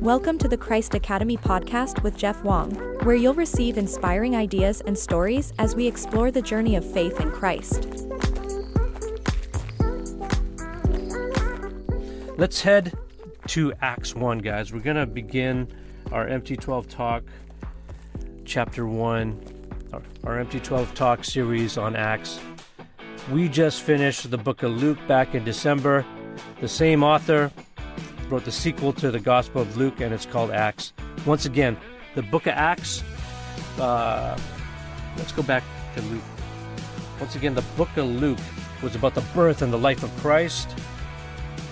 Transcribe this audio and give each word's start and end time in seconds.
Welcome 0.00 0.38
to 0.38 0.48
the 0.48 0.56
Christ 0.56 0.94
Academy 0.94 1.36
podcast 1.36 2.02
with 2.02 2.16
Jeff 2.16 2.42
Wong, 2.42 2.70
where 3.02 3.16
you'll 3.16 3.34
receive 3.34 3.76
inspiring 3.76 4.34
ideas 4.34 4.80
and 4.86 4.98
stories 4.98 5.52
as 5.58 5.76
we 5.76 5.86
explore 5.86 6.30
the 6.30 6.40
journey 6.40 6.74
of 6.74 6.90
faith 6.90 7.20
in 7.20 7.30
Christ. 7.30 7.86
Let's 12.38 12.62
head 12.62 12.94
to 13.48 13.74
Acts 13.82 14.14
1, 14.14 14.38
guys. 14.38 14.72
We're 14.72 14.80
going 14.80 14.96
to 14.96 15.04
begin 15.04 15.68
our 16.12 16.26
MT12 16.26 16.88
Talk, 16.88 17.22
Chapter 18.46 18.86
1, 18.86 19.44
our, 19.92 20.02
our 20.24 20.42
MT12 20.42 20.94
Talk 20.94 21.24
series 21.24 21.76
on 21.76 21.94
Acts. 21.94 22.40
We 23.30 23.50
just 23.50 23.82
finished 23.82 24.30
the 24.30 24.38
book 24.38 24.62
of 24.62 24.80
Luke 24.80 24.98
back 25.06 25.34
in 25.34 25.44
December. 25.44 26.06
The 26.62 26.68
same 26.68 27.02
author, 27.02 27.52
wrote 28.30 28.44
the 28.44 28.52
sequel 28.52 28.92
to 28.94 29.10
the 29.10 29.18
Gospel 29.18 29.62
of 29.62 29.76
Luke, 29.76 30.00
and 30.00 30.14
it's 30.14 30.26
called 30.26 30.50
Acts. 30.50 30.92
Once 31.26 31.46
again, 31.46 31.76
the 32.14 32.22
book 32.22 32.46
of 32.46 32.52
Acts. 32.54 33.02
Uh, 33.78 34.38
let's 35.16 35.32
go 35.32 35.42
back 35.42 35.64
to 35.96 36.02
Luke. 36.02 36.22
Once 37.18 37.34
again, 37.34 37.54
the 37.54 37.64
book 37.76 37.94
of 37.96 38.06
Luke 38.06 38.38
was 38.82 38.94
about 38.94 39.14
the 39.14 39.24
birth 39.34 39.62
and 39.62 39.72
the 39.72 39.78
life 39.78 40.02
of 40.02 40.16
Christ. 40.18 40.74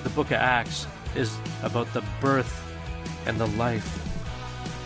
The 0.03 0.11
book 0.11 0.27
of 0.27 0.39
Acts 0.39 0.87
is 1.15 1.37
about 1.63 1.93
the 1.93 2.05
birth 2.21 2.65
and 3.27 3.39
the 3.39 3.47
life 3.47 4.07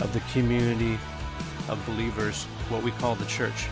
of 0.00 0.12
the 0.12 0.20
community 0.32 0.98
of 1.68 1.84
believers, 1.86 2.44
what 2.68 2.82
we 2.82 2.90
call 2.92 3.14
the 3.14 3.26
church. 3.26 3.68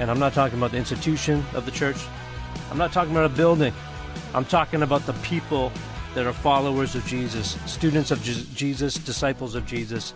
And 0.00 0.10
I'm 0.10 0.18
not 0.18 0.32
talking 0.32 0.58
about 0.58 0.70
the 0.70 0.78
institution 0.78 1.44
of 1.54 1.66
the 1.66 1.72
church. 1.72 1.98
I'm 2.70 2.78
not 2.78 2.92
talking 2.92 3.12
about 3.12 3.26
a 3.26 3.34
building. 3.34 3.72
I'm 4.34 4.44
talking 4.44 4.82
about 4.82 5.06
the 5.06 5.14
people 5.14 5.72
that 6.14 6.26
are 6.26 6.32
followers 6.32 6.94
of 6.94 7.04
Jesus, 7.06 7.56
students 7.66 8.10
of 8.10 8.22
Jesus, 8.22 8.94
disciples 8.94 9.54
of 9.54 9.66
Jesus. 9.66 10.14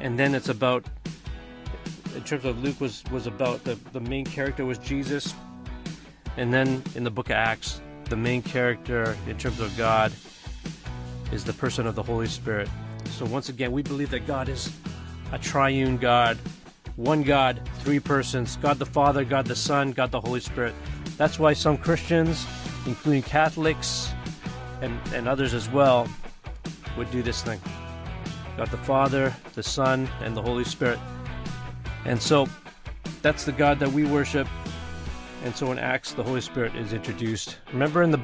And 0.00 0.18
then 0.18 0.34
it's 0.34 0.48
about, 0.48 0.84
in 2.14 2.22
terms 2.24 2.44
of 2.44 2.62
Luke, 2.62 2.80
was, 2.80 3.02
was 3.10 3.26
about 3.26 3.64
the, 3.64 3.76
the 3.92 4.00
main 4.00 4.24
character 4.24 4.64
was 4.64 4.78
Jesus. 4.78 5.34
And 6.36 6.52
then 6.52 6.82
in 6.94 7.04
the 7.04 7.10
book 7.10 7.30
of 7.30 7.36
Acts, 7.36 7.80
the 8.04 8.16
main 8.16 8.42
character, 8.42 9.16
in 9.26 9.36
terms 9.38 9.60
of 9.60 9.76
God, 9.76 10.12
is 11.32 11.44
the 11.44 11.52
person 11.52 11.86
of 11.86 11.94
the 11.94 12.02
Holy 12.02 12.26
Spirit. 12.26 12.68
So 13.10 13.24
once 13.26 13.48
again, 13.48 13.72
we 13.72 13.82
believe 13.82 14.10
that 14.10 14.26
God 14.26 14.48
is 14.48 14.72
a 15.32 15.38
triune 15.38 15.96
God, 15.96 16.38
one 16.96 17.22
God, 17.22 17.60
three 17.80 18.00
persons 18.00 18.56
God 18.56 18.78
the 18.78 18.86
Father, 18.86 19.24
God 19.24 19.46
the 19.46 19.56
Son, 19.56 19.92
God 19.92 20.10
the 20.10 20.20
Holy 20.20 20.40
Spirit. 20.40 20.74
That's 21.16 21.38
why 21.38 21.52
some 21.52 21.76
Christians, 21.76 22.46
including 22.86 23.22
Catholics, 23.22 24.12
and, 24.80 24.98
and 25.14 25.28
others 25.28 25.54
as 25.54 25.68
well 25.68 26.08
would 26.96 27.10
do 27.10 27.22
this 27.22 27.42
thing. 27.42 27.60
Got 28.56 28.70
the 28.70 28.78
Father, 28.78 29.34
the 29.54 29.62
Son, 29.62 30.08
and 30.20 30.36
the 30.36 30.42
Holy 30.42 30.64
Spirit. 30.64 30.98
And 32.04 32.20
so 32.20 32.46
that's 33.22 33.44
the 33.44 33.52
God 33.52 33.78
that 33.80 33.90
we 33.90 34.04
worship. 34.04 34.48
And 35.44 35.54
so 35.54 35.70
in 35.70 35.78
Acts, 35.78 36.12
the 36.12 36.24
Holy 36.24 36.40
Spirit 36.40 36.74
is 36.74 36.92
introduced. 36.92 37.58
Remember 37.72 38.02
in 38.02 38.10
the 38.10 38.20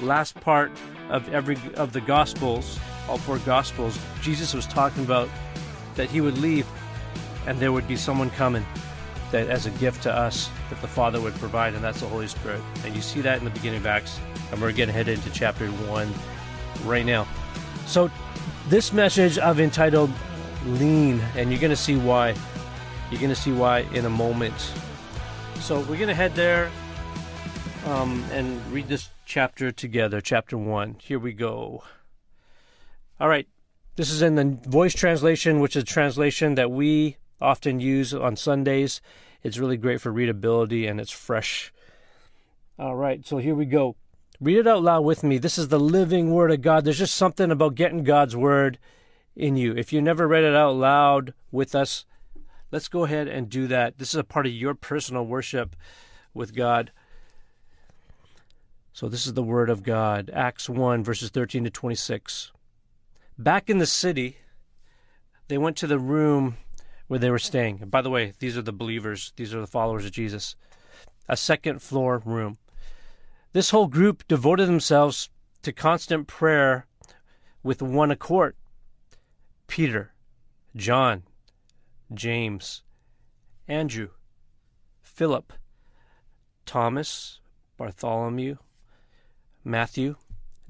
last 0.00 0.34
part 0.40 0.70
of 1.08 1.32
every 1.32 1.56
of 1.74 1.92
the 1.92 2.00
Gospels, 2.00 2.78
all 3.08 3.18
four 3.18 3.38
Gospels, 3.38 3.98
Jesus 4.20 4.54
was 4.54 4.66
talking 4.66 5.04
about 5.04 5.28
that 5.94 6.10
he 6.10 6.20
would 6.20 6.38
leave 6.38 6.66
and 7.46 7.58
there 7.58 7.72
would 7.72 7.88
be 7.88 7.96
someone 7.96 8.30
coming 8.30 8.64
that 9.32 9.48
as 9.48 9.66
a 9.66 9.70
gift 9.72 10.02
to 10.04 10.12
us 10.12 10.50
that 10.70 10.80
the 10.80 10.88
Father 10.88 11.20
would 11.20 11.34
provide, 11.34 11.74
and 11.74 11.84
that's 11.84 12.00
the 12.00 12.06
Holy 12.06 12.28
Spirit. 12.28 12.60
And 12.84 12.94
you 12.94 13.02
see 13.02 13.20
that 13.20 13.38
in 13.38 13.44
the 13.44 13.50
beginning 13.50 13.80
of 13.80 13.86
Acts 13.86 14.18
and 14.50 14.60
we're 14.60 14.72
getting 14.72 14.94
headed 14.94 15.18
into 15.18 15.30
chapter 15.30 15.68
one 15.68 16.12
right 16.84 17.04
now. 17.04 17.26
So, 17.86 18.10
this 18.68 18.92
message 18.92 19.38
I've 19.38 19.60
entitled 19.60 20.10
Lean, 20.66 21.20
and 21.36 21.50
you're 21.50 21.60
going 21.60 21.70
to 21.70 21.76
see 21.76 21.96
why. 21.96 22.34
You're 23.10 23.20
going 23.20 23.34
to 23.34 23.40
see 23.40 23.52
why 23.52 23.80
in 23.92 24.04
a 24.04 24.10
moment. 24.10 24.54
So, 25.60 25.80
we're 25.80 25.96
going 25.96 26.08
to 26.08 26.14
head 26.14 26.34
there 26.34 26.70
um, 27.86 28.24
and 28.32 28.60
read 28.72 28.88
this 28.88 29.10
chapter 29.24 29.70
together, 29.70 30.20
chapter 30.20 30.56
one. 30.56 30.96
Here 31.00 31.18
we 31.18 31.32
go. 31.32 31.82
All 33.20 33.28
right, 33.28 33.48
this 33.96 34.10
is 34.10 34.22
in 34.22 34.36
the 34.36 34.58
voice 34.68 34.94
translation, 34.94 35.60
which 35.60 35.76
is 35.76 35.82
a 35.82 35.86
translation 35.86 36.54
that 36.54 36.70
we 36.70 37.16
often 37.40 37.80
use 37.80 38.12
on 38.12 38.36
Sundays. 38.36 39.00
It's 39.42 39.58
really 39.58 39.76
great 39.76 40.00
for 40.00 40.12
readability 40.12 40.86
and 40.86 41.00
it's 41.00 41.12
fresh. 41.12 41.72
All 42.78 42.96
right, 42.96 43.26
so 43.26 43.38
here 43.38 43.54
we 43.54 43.64
go. 43.64 43.96
Read 44.40 44.58
it 44.58 44.66
out 44.66 44.82
loud 44.82 45.02
with 45.02 45.24
me. 45.24 45.38
This 45.38 45.58
is 45.58 45.68
the 45.68 45.80
living 45.80 46.32
word 46.32 46.52
of 46.52 46.62
God. 46.62 46.84
There's 46.84 46.98
just 46.98 47.14
something 47.14 47.50
about 47.50 47.74
getting 47.74 48.04
God's 48.04 48.36
word 48.36 48.78
in 49.34 49.56
you. 49.56 49.74
If 49.76 49.92
you 49.92 50.00
never 50.00 50.28
read 50.28 50.44
it 50.44 50.54
out 50.54 50.76
loud 50.76 51.34
with 51.50 51.74
us, 51.74 52.04
let's 52.70 52.88
go 52.88 53.04
ahead 53.04 53.26
and 53.26 53.48
do 53.48 53.66
that. 53.66 53.98
This 53.98 54.10
is 54.10 54.20
a 54.20 54.24
part 54.24 54.46
of 54.46 54.52
your 54.52 54.74
personal 54.74 55.26
worship 55.26 55.74
with 56.34 56.54
God. 56.54 56.92
So, 58.92 59.08
this 59.08 59.26
is 59.26 59.34
the 59.34 59.42
word 59.44 59.70
of 59.70 59.84
God. 59.84 60.30
Acts 60.32 60.68
1, 60.68 61.04
verses 61.04 61.30
13 61.30 61.64
to 61.64 61.70
26. 61.70 62.52
Back 63.38 63.70
in 63.70 63.78
the 63.78 63.86
city, 63.86 64.38
they 65.46 65.58
went 65.58 65.76
to 65.76 65.86
the 65.86 66.00
room 66.00 66.56
where 67.08 67.18
they 67.18 67.30
were 67.30 67.38
staying. 67.38 67.80
And 67.82 67.90
by 67.90 68.02
the 68.02 68.10
way, 68.10 68.32
these 68.38 68.56
are 68.56 68.62
the 68.62 68.72
believers, 68.72 69.32
these 69.36 69.52
are 69.52 69.60
the 69.60 69.66
followers 69.66 70.04
of 70.04 70.12
Jesus. 70.12 70.54
A 71.28 71.36
second 71.36 71.82
floor 71.82 72.22
room. 72.24 72.58
This 73.52 73.70
whole 73.70 73.88
group 73.88 74.26
devoted 74.28 74.68
themselves 74.68 75.30
to 75.62 75.72
constant 75.72 76.28
prayer 76.28 76.86
with 77.62 77.82
one 77.82 78.10
accord. 78.10 78.54
Peter, 79.66 80.12
John, 80.76 81.24
James, 82.12 82.82
Andrew, 83.66 84.10
Philip, 85.02 85.52
Thomas, 86.64 87.40
Bartholomew, 87.76 88.56
Matthew, 89.64 90.16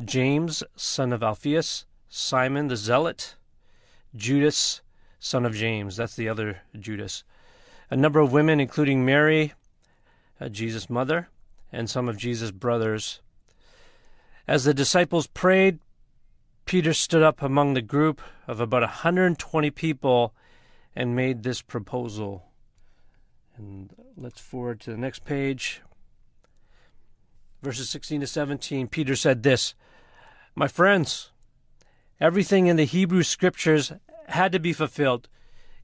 James, 0.04 0.62
son 0.76 1.12
of 1.12 1.22
Alphaeus, 1.22 1.84
Simon 2.08 2.68
the 2.68 2.76
Zealot, 2.76 3.36
Judas, 4.14 4.80
son 5.18 5.44
of 5.44 5.54
James. 5.54 5.96
That's 5.96 6.16
the 6.16 6.28
other 6.28 6.62
Judas. 6.78 7.24
A 7.90 7.96
number 7.96 8.20
of 8.20 8.32
women, 8.32 8.60
including 8.60 9.04
Mary, 9.04 9.54
uh, 10.40 10.48
Jesus' 10.48 10.90
mother, 10.90 11.28
and 11.72 11.88
some 11.88 12.08
of 12.08 12.16
Jesus' 12.16 12.50
brothers. 12.50 13.20
As 14.46 14.64
the 14.64 14.74
disciples 14.74 15.26
prayed, 15.26 15.78
Peter 16.64 16.92
stood 16.92 17.22
up 17.22 17.42
among 17.42 17.74
the 17.74 17.82
group 17.82 18.20
of 18.46 18.60
about 18.60 18.82
120 18.82 19.70
people 19.70 20.34
and 20.94 21.16
made 21.16 21.42
this 21.42 21.62
proposal. 21.62 22.44
And 23.56 23.94
let's 24.16 24.40
forward 24.40 24.80
to 24.80 24.90
the 24.90 24.96
next 24.96 25.24
page. 25.24 25.82
Verses 27.62 27.90
16 27.90 28.20
to 28.20 28.26
17, 28.26 28.86
Peter 28.88 29.16
said 29.16 29.42
this 29.42 29.74
My 30.54 30.68
friends, 30.68 31.30
everything 32.20 32.66
in 32.66 32.76
the 32.76 32.84
Hebrew 32.84 33.22
scriptures 33.22 33.92
had 34.28 34.52
to 34.52 34.58
be 34.58 34.72
fulfilled, 34.72 35.28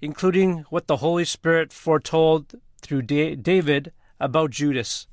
including 0.01 0.65
what 0.71 0.87
the 0.87 0.99
Holy 0.99 1.25
Spirit 1.25 1.73
foretold 1.73 2.55
through 2.81 3.03
David 3.03 3.93
about 4.21 4.51
Judas 4.51 5.07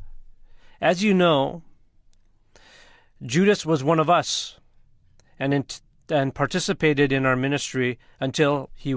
as 0.82 1.04
you 1.04 1.14
know, 1.14 1.62
Judas 3.24 3.66
was 3.66 3.84
one 3.84 4.00
of 4.00 4.10
us 4.10 4.58
and, 5.38 5.54
in, 5.54 5.66
and 6.10 6.34
participated 6.34 7.12
in 7.12 7.26
our 7.26 7.36
ministry 7.36 8.00
until 8.20 8.72
he, 8.74 8.92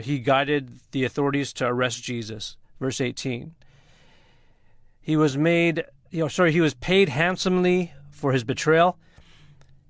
he 0.00 0.18
guided 0.20 0.80
the 0.92 1.04
authorities 1.04 1.52
to 1.54 1.66
arrest 1.66 2.02
Jesus. 2.02 2.56
Verse 2.80 3.00
18. 3.00 3.54
He 5.00 5.16
was 5.16 5.36
made, 5.36 5.84
you 6.10 6.20
know, 6.20 6.28
sorry, 6.28 6.52
he 6.52 6.60
was 6.62 6.74
paid 6.74 7.10
handsomely 7.10 7.92
for 8.10 8.32
his 8.32 8.44
betrayal, 8.44 8.98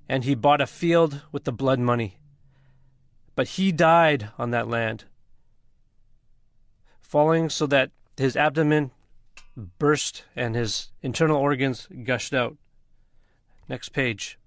and 0.09 0.23
he 0.23 0.35
bought 0.35 0.61
a 0.61 0.67
field 0.67 1.21
with 1.31 1.45
the 1.45 1.51
blood 1.51 1.79
money. 1.79 2.17
But 3.39 3.55
he 3.55 3.71
died 3.71 4.31
on 4.37 4.51
that 4.51 4.67
land, 4.67 5.05
falling 6.99 7.49
so 7.49 7.65
that 7.67 7.91
his 8.17 8.35
abdomen 8.35 8.91
burst 9.55 10.25
and 10.35 10.55
his 10.55 10.91
internal 11.01 11.37
organs 11.37 11.87
gushed 12.03 12.33
out. 12.33 12.57
Next 13.69 13.93
page. 13.93 14.37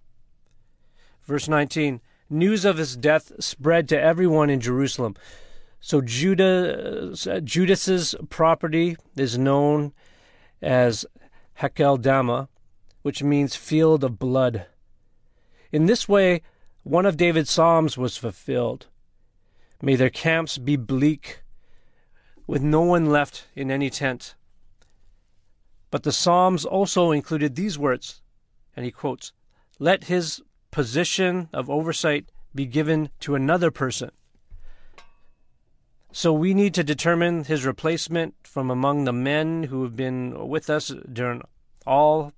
Verse 1.25 1.49
19 1.49 2.03
News 2.29 2.67
of 2.67 2.77
his 2.77 2.95
death 2.95 3.33
spread 3.41 3.89
to 3.89 3.99
everyone 3.99 4.51
in 4.51 4.61
Jerusalem. 4.61 5.17
So 5.81 6.03
Judah, 6.03 7.13
uh, 7.13 7.41
Judas's 7.41 8.15
property 8.29 8.99
is 9.17 9.39
known 9.39 9.95
as 10.61 11.07
Hakeldama, 11.61 12.49
which 13.01 13.23
means 13.23 13.57
field 13.57 14.05
of 14.05 14.19
blood. 14.19 14.67
In 15.73 15.87
this 15.87 16.07
way, 16.07 16.43
one 16.83 17.07
of 17.07 17.17
David's 17.17 17.51
psalms 17.51 17.97
was 17.97 18.17
fulfilled. 18.17 18.87
May 19.81 19.97
their 19.97 20.11
camps 20.11 20.59
be 20.59 20.77
bleak, 20.77 21.43
with 22.47 22.63
no 22.63 22.83
one 22.83 23.07
left 23.07 23.47
in 23.55 23.71
any 23.71 23.91
tent. 23.91 24.35
But 25.91 26.05
the 26.05 26.13
Psalms 26.13 26.65
also 26.65 27.11
included 27.11 27.55
these 27.55 27.79
words, 27.79 28.23
and 28.75 28.85
he 28.85 28.91
quotes, 28.91 29.33
Let 29.79 30.05
his 30.05 30.41
position 30.71 31.49
of 31.53 31.69
oversight 31.69 32.33
be 32.55 32.65
given 32.65 33.11
to 33.21 33.35
another 33.35 33.71
person. 33.71 34.11
So 36.13 36.33
we 36.33 36.55
need 36.55 36.75
to 36.75 36.85
determine 36.85 37.45
his 37.45 37.67
replacement 37.67 38.35
from 38.43 38.71
among 38.71 39.05
the 39.05 39.13
men 39.13 39.65
who 39.65 39.83
have 39.83 39.97
been 39.97 40.49
with 40.49 40.71
us 40.71 40.93
during 41.13 41.43
all 41.87 42.33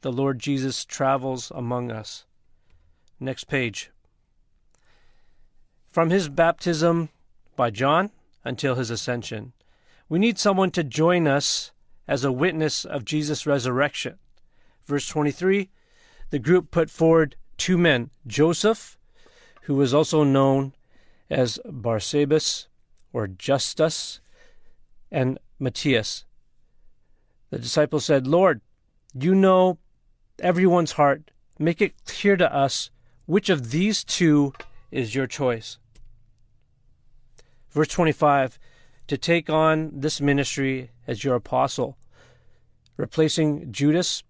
the 0.00 0.12
Lord 0.12 0.38
Jesus 0.38 0.84
travels 0.84 1.52
among 1.54 1.90
us. 1.90 2.24
Next 3.20 3.44
page. 3.44 3.90
From 5.90 6.10
his 6.10 6.28
baptism 6.28 7.10
by 7.54 7.70
John 7.70 8.10
until 8.44 8.74
his 8.74 8.90
ascension, 8.90 9.52
we 10.08 10.18
need 10.18 10.38
someone 10.38 10.70
to 10.72 10.82
join 10.82 11.28
us 11.28 11.70
as 12.08 12.24
a 12.24 12.32
witness 12.32 12.84
of 12.84 13.04
Jesus' 13.04 13.46
resurrection. 13.46 14.18
Verse 14.86 15.06
23 15.06 15.68
the 16.30 16.38
group 16.38 16.70
put 16.70 16.90
forward 16.90 17.36
two 17.58 17.76
men 17.76 18.10
Joseph, 18.26 18.96
who 19.62 19.74
was 19.74 19.92
also 19.92 20.24
known 20.24 20.72
as 21.28 21.58
Barsabbas 21.66 22.66
or 23.12 23.26
Justus, 23.26 24.20
and 25.10 25.38
Matthias. 25.58 26.24
The 27.50 27.58
disciples 27.58 28.04
said, 28.04 28.28
Lord, 28.28 28.60
you 29.12 29.34
know 29.34 29.78
everyone's 30.38 30.92
heart. 30.92 31.32
Make 31.58 31.82
it 31.82 32.04
clear 32.06 32.36
to 32.36 32.54
us 32.54 32.90
which 33.30 33.48
of 33.48 33.70
these 33.70 34.02
two 34.02 34.52
is 34.90 35.14
your 35.14 35.28
choice. 35.28 35.78
Verse 37.70 37.86
25 37.86 38.58
To 39.06 39.16
take 39.16 39.48
on 39.48 39.92
this 39.94 40.20
ministry 40.20 40.90
as 41.06 41.22
your 41.22 41.36
apostle, 41.36 41.96
replacing 42.96 43.70
Judas, 43.70 44.24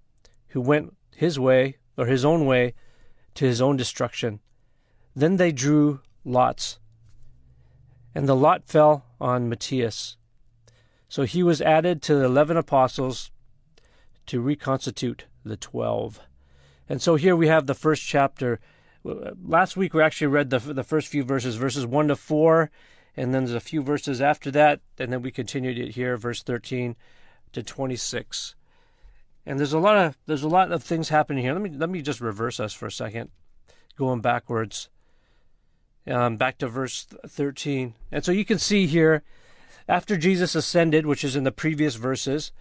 who 0.48 0.60
went 0.60 0.94
his 1.16 1.40
way 1.40 1.78
or 1.96 2.04
his 2.04 2.26
own 2.26 2.44
way 2.44 2.74
to 3.36 3.46
his 3.46 3.62
own 3.62 3.78
destruction. 3.78 4.40
Then 5.16 5.38
they 5.38 5.50
drew 5.50 6.00
lots, 6.22 6.78
and 8.14 8.28
the 8.28 8.36
lot 8.36 8.64
fell 8.66 9.06
on 9.18 9.48
Matthias. 9.48 10.18
So 11.08 11.22
he 11.22 11.42
was 11.42 11.62
added 11.62 12.02
to 12.02 12.16
the 12.16 12.26
eleven 12.26 12.58
apostles 12.58 13.30
to 14.26 14.42
reconstitute 14.42 15.24
the 15.42 15.56
twelve. 15.56 16.20
And 16.86 17.00
so 17.00 17.14
here 17.14 17.34
we 17.34 17.48
have 17.48 17.66
the 17.66 17.74
first 17.74 18.02
chapter. 18.02 18.60
Last 19.02 19.76
week 19.76 19.94
we 19.94 20.02
actually 20.02 20.26
read 20.26 20.50
the 20.50 20.58
the 20.58 20.84
first 20.84 21.08
few 21.08 21.24
verses, 21.24 21.56
verses 21.56 21.86
one 21.86 22.08
to 22.08 22.16
four, 22.16 22.70
and 23.16 23.32
then 23.32 23.44
there's 23.44 23.56
a 23.56 23.60
few 23.60 23.82
verses 23.82 24.20
after 24.20 24.50
that, 24.50 24.80
and 24.98 25.12
then 25.12 25.22
we 25.22 25.30
continued 25.30 25.78
it 25.78 25.94
here, 25.94 26.16
verse 26.16 26.42
thirteen 26.42 26.96
to 27.52 27.62
twenty 27.62 27.96
six. 27.96 28.54
And 29.46 29.58
there's 29.58 29.72
a 29.72 29.78
lot 29.78 29.96
of 29.96 30.18
there's 30.26 30.42
a 30.42 30.48
lot 30.48 30.70
of 30.70 30.82
things 30.82 31.08
happening 31.08 31.42
here. 31.42 31.54
Let 31.54 31.62
me 31.62 31.70
let 31.70 31.88
me 31.88 32.02
just 32.02 32.20
reverse 32.20 32.60
us 32.60 32.74
for 32.74 32.86
a 32.86 32.92
second, 32.92 33.30
going 33.96 34.20
backwards. 34.20 34.90
Um, 36.06 36.36
back 36.38 36.58
to 36.58 36.68
verse 36.68 37.06
13. 37.26 37.94
And 38.10 38.24
so 38.24 38.32
you 38.32 38.44
can 38.44 38.58
see 38.58 38.86
here, 38.86 39.22
after 39.86 40.16
Jesus 40.16 40.54
ascended, 40.54 41.04
which 41.04 41.22
is 41.22 41.36
in 41.36 41.44
the 41.44 41.52
previous 41.52 41.94
verses, 41.96 42.52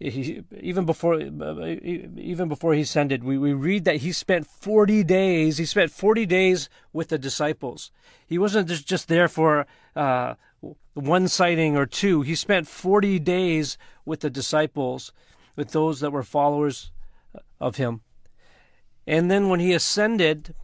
even 0.00 0.86
before 0.86 1.20
even 1.20 2.48
before 2.48 2.72
he 2.72 2.80
ascended, 2.80 3.22
we, 3.22 3.36
we 3.36 3.52
read 3.52 3.84
that 3.84 3.96
he 3.96 4.12
spent 4.12 4.46
40 4.46 5.04
days. 5.04 5.58
He 5.58 5.66
spent 5.66 5.90
40 5.90 6.24
days 6.24 6.70
with 6.92 7.08
the 7.08 7.18
disciples. 7.18 7.90
He 8.26 8.38
wasn't 8.38 8.68
just, 8.68 8.86
just 8.86 9.08
there 9.08 9.28
for 9.28 9.66
uh, 9.94 10.34
one 10.94 11.28
sighting 11.28 11.76
or 11.76 11.84
two. 11.84 12.22
He 12.22 12.34
spent 12.34 12.66
40 12.66 13.18
days 13.18 13.76
with 14.06 14.20
the 14.20 14.30
disciples 14.30 15.12
with 15.54 15.72
those 15.72 16.00
that 16.00 16.12
were 16.12 16.22
followers 16.22 16.90
of 17.60 17.76
him. 17.76 18.00
And 19.06 19.30
then 19.30 19.48
when 19.50 19.60
he 19.60 19.74
ascended, 19.74 20.54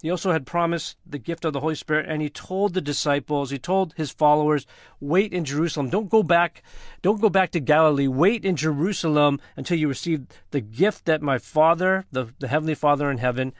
he 0.00 0.10
also 0.10 0.30
had 0.30 0.46
promised 0.46 0.96
the 1.04 1.18
gift 1.18 1.44
of 1.44 1.52
the 1.52 1.60
Holy 1.60 1.74
Spirit, 1.74 2.06
and 2.08 2.22
he 2.22 2.30
told 2.30 2.74
the 2.74 2.80
disciples, 2.80 3.50
he 3.50 3.58
told 3.58 3.94
his 3.94 4.10
followers, 4.10 4.64
wait 5.00 5.32
in 5.32 5.44
Jerusalem. 5.44 5.90
Don't 5.90 6.08
go 6.08 6.22
back, 6.22 6.62
don't 7.02 7.20
go 7.20 7.28
back 7.28 7.50
to 7.52 7.60
Galilee. 7.60 8.06
Wait 8.06 8.44
in 8.44 8.54
Jerusalem 8.54 9.40
until 9.56 9.76
you 9.76 9.88
receive 9.88 10.26
the 10.52 10.60
gift 10.60 11.04
that 11.06 11.20
my 11.20 11.38
Father, 11.38 12.04
the, 12.12 12.28
the 12.38 12.48
Heavenly 12.48 12.76
Father 12.76 13.10
in 13.10 13.18
heaven, 13.18 13.52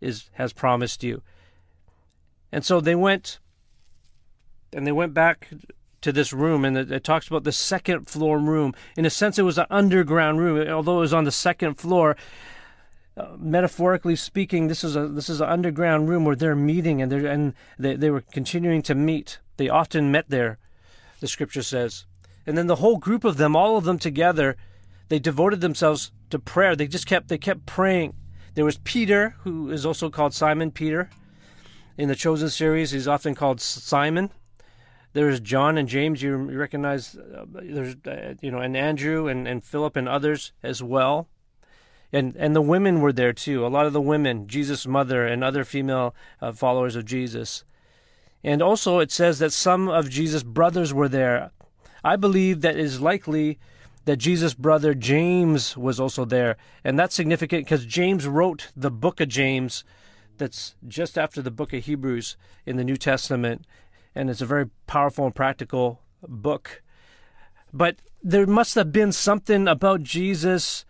is 0.00 0.30
has 0.34 0.52
promised 0.52 1.04
you. 1.04 1.22
And 2.50 2.64
so 2.64 2.80
they 2.80 2.94
went 2.96 3.38
and 4.72 4.86
they 4.86 4.92
went 4.92 5.14
back 5.14 5.48
to 6.00 6.12
this 6.12 6.32
room, 6.32 6.64
and 6.64 6.76
it, 6.76 6.92
it, 6.92 7.04
talks 7.04 7.28
about 7.28 7.44
the 7.44 7.52
second 7.52 8.08
floor 8.08 8.38
room. 8.38 8.74
In 8.96 9.06
a 9.06 9.10
sense, 9.10 9.38
it 9.38 9.42
was 9.42 9.56
an 9.56 9.66
underground 9.70 10.38
room, 10.38 10.68
although 10.68 10.98
it 10.98 11.00
was 11.00 11.14
on 11.14 11.24
the 11.24 11.32
second 11.32 11.74
floor. 11.76 12.16
Metaphorically 13.38 14.16
speaking, 14.16 14.66
this 14.66 14.82
is 14.82 14.96
a 14.96 15.06
this 15.06 15.28
is 15.28 15.40
an 15.40 15.48
underground 15.48 16.08
room 16.08 16.24
where 16.24 16.34
they're 16.34 16.56
meeting, 16.56 17.00
and 17.00 17.12
they 17.12 17.24
and 17.26 17.54
they, 17.78 17.94
they 17.94 18.10
were 18.10 18.20
continuing 18.20 18.82
to 18.82 18.94
meet. 18.94 19.38
They 19.56 19.68
often 19.68 20.10
met 20.10 20.30
there, 20.30 20.58
the 21.20 21.28
scripture 21.28 21.62
says, 21.62 22.06
and 22.44 22.58
then 22.58 22.66
the 22.66 22.76
whole 22.76 22.96
group 22.96 23.22
of 23.22 23.36
them, 23.36 23.54
all 23.54 23.76
of 23.76 23.84
them 23.84 24.00
together, 24.00 24.56
they 25.08 25.20
devoted 25.20 25.60
themselves 25.60 26.10
to 26.30 26.40
prayer. 26.40 26.74
They 26.74 26.88
just 26.88 27.06
kept 27.06 27.28
they 27.28 27.38
kept 27.38 27.66
praying. 27.66 28.14
There 28.54 28.64
was 28.64 28.78
Peter, 28.78 29.36
who 29.40 29.70
is 29.70 29.86
also 29.86 30.10
called 30.10 30.34
Simon 30.34 30.70
Peter. 30.70 31.10
In 31.96 32.08
the 32.08 32.16
Chosen 32.16 32.48
series, 32.48 32.90
he's 32.90 33.06
often 33.06 33.36
called 33.36 33.60
Simon. 33.60 34.30
There's 35.12 35.38
John 35.38 35.78
and 35.78 35.88
James. 35.88 36.20
You 36.20 36.34
recognize 36.34 37.16
uh, 37.16 37.44
there's 37.48 37.94
uh, 38.06 38.34
you 38.40 38.50
know 38.50 38.58
and 38.58 38.76
Andrew 38.76 39.28
and, 39.28 39.46
and 39.46 39.62
Philip 39.62 39.94
and 39.94 40.08
others 40.08 40.50
as 40.64 40.82
well. 40.82 41.28
And 42.14 42.36
and 42.36 42.54
the 42.54 42.62
women 42.62 43.00
were 43.00 43.12
there 43.12 43.32
too. 43.32 43.66
A 43.66 43.68
lot 43.68 43.86
of 43.86 43.92
the 43.92 44.00
women, 44.00 44.46
Jesus' 44.46 44.86
mother 44.86 45.26
and 45.26 45.42
other 45.42 45.64
female 45.64 46.14
uh, 46.40 46.52
followers 46.52 46.94
of 46.96 47.04
Jesus. 47.04 47.64
And 48.44 48.62
also 48.62 49.00
it 49.00 49.10
says 49.10 49.38
that 49.40 49.52
some 49.52 49.88
of 49.88 50.08
Jesus' 50.08 50.42
brothers 50.42 50.94
were 50.94 51.08
there. 51.08 51.50
I 52.04 52.16
believe 52.16 52.60
that 52.60 52.76
it 52.76 52.84
is 52.84 53.00
likely 53.00 53.58
that 54.04 54.16
Jesus' 54.18 54.54
brother 54.54 54.94
James 54.94 55.76
was 55.76 55.98
also 55.98 56.24
there. 56.24 56.56
And 56.84 56.98
that's 56.98 57.14
significant 57.14 57.64
because 57.64 57.86
James 57.86 58.26
wrote 58.26 58.68
the 58.76 58.90
book 58.90 59.20
of 59.20 59.28
James 59.28 59.82
that's 60.36 60.76
just 60.86 61.18
after 61.18 61.42
the 61.42 61.50
book 61.50 61.72
of 61.72 61.84
Hebrews 61.84 62.36
in 62.66 62.76
the 62.76 62.84
New 62.84 62.96
Testament 62.96 63.66
and 64.14 64.30
it's 64.30 64.40
a 64.40 64.46
very 64.46 64.70
powerful 64.86 65.24
and 65.24 65.34
practical 65.34 66.00
book. 66.22 66.82
But 67.72 67.96
there 68.22 68.46
must 68.46 68.74
have 68.76 68.92
been 68.92 69.12
something 69.12 69.66
about 69.66 70.02
Jesus. 70.02 70.84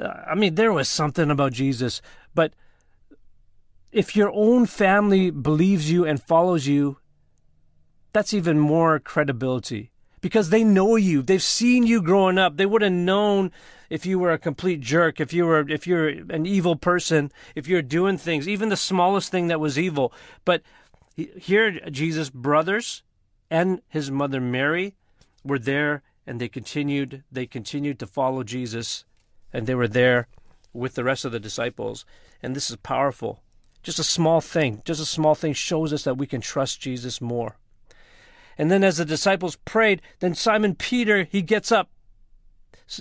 I 0.00 0.34
mean, 0.34 0.54
there 0.54 0.72
was 0.72 0.88
something 0.88 1.30
about 1.30 1.52
Jesus, 1.52 2.02
but 2.34 2.54
if 3.92 4.16
your 4.16 4.32
own 4.32 4.66
family 4.66 5.30
believes 5.30 5.90
you 5.90 6.04
and 6.04 6.20
follows 6.20 6.66
you, 6.66 6.98
that's 8.12 8.34
even 8.34 8.58
more 8.58 8.98
credibility 8.98 9.90
because 10.20 10.50
they 10.50 10.64
know 10.64 10.96
you. 10.96 11.20
They've 11.20 11.42
seen 11.42 11.86
you 11.86 12.00
growing 12.00 12.38
up. 12.38 12.56
They 12.56 12.64
would 12.64 12.82
have 12.82 12.92
known 12.92 13.52
if 13.90 14.06
you 14.06 14.18
were 14.18 14.32
a 14.32 14.38
complete 14.38 14.80
jerk, 14.80 15.20
if 15.20 15.32
you 15.32 15.44
were 15.44 15.68
if 15.68 15.86
you're 15.86 16.08
an 16.08 16.46
evil 16.46 16.76
person, 16.76 17.30
if 17.54 17.68
you're 17.68 17.82
doing 17.82 18.16
things, 18.16 18.48
even 18.48 18.70
the 18.70 18.76
smallest 18.76 19.30
thing 19.30 19.48
that 19.48 19.60
was 19.60 19.78
evil. 19.78 20.12
But 20.44 20.62
here, 21.14 21.78
Jesus' 21.90 22.30
brothers 22.30 23.02
and 23.50 23.82
his 23.88 24.10
mother 24.10 24.40
Mary 24.40 24.94
were 25.44 25.58
there, 25.58 26.02
and 26.26 26.40
they 26.40 26.48
continued. 26.48 27.22
They 27.30 27.46
continued 27.46 27.98
to 27.98 28.06
follow 28.06 28.42
Jesus, 28.42 29.04
and 29.54 29.66
they 29.66 29.74
were 29.74 29.88
there 29.88 30.26
with 30.74 30.96
the 30.96 31.04
rest 31.04 31.24
of 31.24 31.32
the 31.32 31.40
disciples. 31.40 32.04
And 32.42 32.54
this 32.54 32.68
is 32.68 32.76
powerful. 32.76 33.40
Just 33.82 33.98
a 33.98 34.04
small 34.04 34.40
thing, 34.40 34.82
just 34.84 35.00
a 35.00 35.06
small 35.06 35.34
thing 35.34 35.52
shows 35.52 35.92
us 35.92 36.02
that 36.04 36.18
we 36.18 36.26
can 36.26 36.40
trust 36.40 36.80
Jesus 36.80 37.20
more. 37.20 37.56
And 38.58 38.70
then, 38.70 38.84
as 38.84 38.98
the 38.98 39.04
disciples 39.04 39.56
prayed, 39.64 40.02
then 40.20 40.34
Simon 40.34 40.74
Peter 40.74 41.24
he 41.24 41.42
gets 41.42 41.70
up 41.70 41.88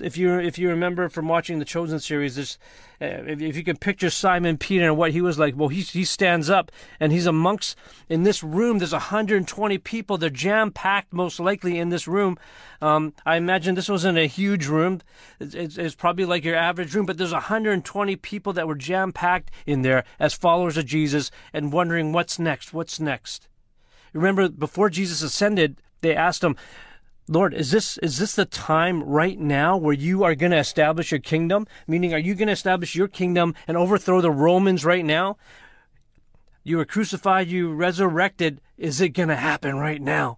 if 0.01 0.17
you 0.17 0.39
if 0.39 0.57
you 0.57 0.69
remember 0.69 1.09
from 1.09 1.27
watching 1.27 1.59
the 1.59 1.65
Chosen 1.65 1.99
series, 1.99 2.37
uh, 2.39 3.05
if, 3.05 3.41
if 3.41 3.57
you 3.57 3.63
can 3.63 3.75
picture 3.75 4.09
Simon 4.09 4.57
Peter 4.57 4.85
and 4.85 4.97
what 4.97 5.11
he 5.11 5.21
was 5.21 5.37
like, 5.37 5.55
well, 5.57 5.67
he 5.67 5.81
he 5.81 6.05
stands 6.05 6.49
up 6.49 6.71
and 6.99 7.11
he's 7.11 7.25
amongst 7.25 7.77
in 8.07 8.23
this 8.23 8.41
room. 8.41 8.77
There's 8.77 8.93
120 8.93 9.77
people. 9.79 10.17
They're 10.17 10.29
jam 10.29 10.71
packed, 10.71 11.11
most 11.11 11.39
likely 11.39 11.77
in 11.77 11.89
this 11.89 12.07
room. 12.07 12.37
Um, 12.81 13.13
I 13.25 13.35
imagine 13.35 13.75
this 13.75 13.89
wasn't 13.89 14.17
a 14.17 14.25
huge 14.25 14.67
room. 14.67 15.01
It's, 15.39 15.53
it's, 15.53 15.77
it's 15.77 15.95
probably 15.95 16.25
like 16.25 16.45
your 16.45 16.55
average 16.55 16.95
room, 16.95 17.05
but 17.05 17.17
there's 17.17 17.33
120 17.33 18.15
people 18.17 18.53
that 18.53 18.67
were 18.67 18.75
jam 18.75 19.11
packed 19.11 19.51
in 19.65 19.81
there 19.81 20.05
as 20.17 20.33
followers 20.33 20.77
of 20.77 20.85
Jesus 20.85 21.29
and 21.51 21.73
wondering 21.73 22.13
what's 22.13 22.39
next. 22.39 22.73
What's 22.73 22.99
next? 22.99 23.49
Remember, 24.13 24.47
before 24.47 24.89
Jesus 24.89 25.21
ascended, 25.21 25.81
they 26.01 26.15
asked 26.15 26.43
him 26.43 26.55
Lord, 27.27 27.53
is 27.53 27.71
this 27.71 27.97
is 27.99 28.17
this 28.17 28.35
the 28.35 28.45
time 28.45 29.01
right 29.03 29.39
now 29.39 29.77
where 29.77 29.93
you 29.93 30.23
are 30.23 30.35
going 30.35 30.51
to 30.51 30.57
establish 30.57 31.11
your 31.11 31.21
kingdom? 31.21 31.67
Meaning, 31.87 32.13
are 32.13 32.19
you 32.19 32.35
going 32.35 32.47
to 32.47 32.53
establish 32.53 32.95
your 32.95 33.07
kingdom 33.07 33.55
and 33.67 33.77
overthrow 33.77 34.19
the 34.19 34.31
Romans 34.31 34.83
right 34.83 35.05
now? 35.05 35.37
You 36.63 36.77
were 36.77 36.85
crucified, 36.85 37.47
you 37.47 37.73
resurrected. 37.73 38.61
Is 38.77 38.99
it 38.99 39.09
going 39.09 39.29
to 39.29 39.35
happen 39.35 39.77
right 39.77 40.01
now? 40.01 40.37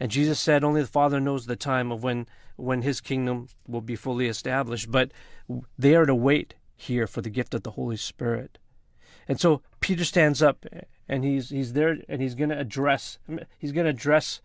And 0.00 0.10
Jesus 0.10 0.38
said, 0.38 0.64
only 0.64 0.82
the 0.82 0.86
Father 0.86 1.20
knows 1.20 1.46
the 1.46 1.56
time 1.56 1.90
of 1.90 2.02
when 2.02 2.26
when 2.56 2.82
His 2.82 3.00
kingdom 3.00 3.48
will 3.66 3.80
be 3.80 3.96
fully 3.96 4.26
established. 4.26 4.90
But 4.90 5.12
they 5.78 5.94
are 5.94 6.06
to 6.06 6.14
wait 6.14 6.54
here 6.76 7.06
for 7.06 7.22
the 7.22 7.30
gift 7.30 7.54
of 7.54 7.62
the 7.62 7.72
Holy 7.72 7.96
Spirit. 7.96 8.58
And 9.28 9.38
so 9.38 9.60
Peter 9.80 10.04
stands 10.04 10.42
up 10.42 10.64
and 11.08 11.22
he's 11.22 11.50
he's 11.50 11.74
there 11.74 11.98
and 12.08 12.20
he's 12.20 12.34
going 12.34 12.50
to 12.50 12.58
address 12.58 13.18
he's 13.58 13.72
going 13.72 13.84
to 13.84 13.90
address 13.90 14.40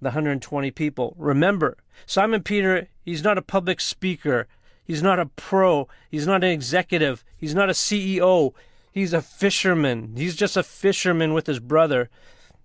the 0.00 0.10
120 0.10 0.70
people. 0.70 1.14
Remember, 1.18 1.76
Simon 2.06 2.42
Peter, 2.42 2.88
he's 3.04 3.24
not 3.24 3.36
a 3.36 3.42
public 3.42 3.80
speaker. 3.80 4.46
He's 4.84 5.02
not 5.02 5.18
a 5.18 5.26
pro. 5.26 5.88
He's 6.10 6.26
not 6.26 6.44
an 6.44 6.50
executive. 6.50 7.24
He's 7.36 7.54
not 7.54 7.68
a 7.68 7.74
CEO. 7.74 8.54
He's 8.92 9.12
a 9.12 9.20
fisherman. 9.20 10.14
He's 10.16 10.34
just 10.34 10.56
a 10.56 10.62
fisherman 10.62 11.34
with 11.34 11.46
his 11.46 11.60
brother, 11.60 12.08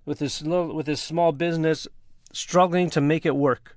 with 0.06 0.20
his 0.20 0.42
little, 0.42 0.74
with 0.74 0.88
his 0.88 1.01
small 1.01 1.32
business, 1.32 1.88
struggling 2.32 2.89
to 2.92 3.01
make 3.01 3.25
it 3.25 3.36
work. 3.36 3.75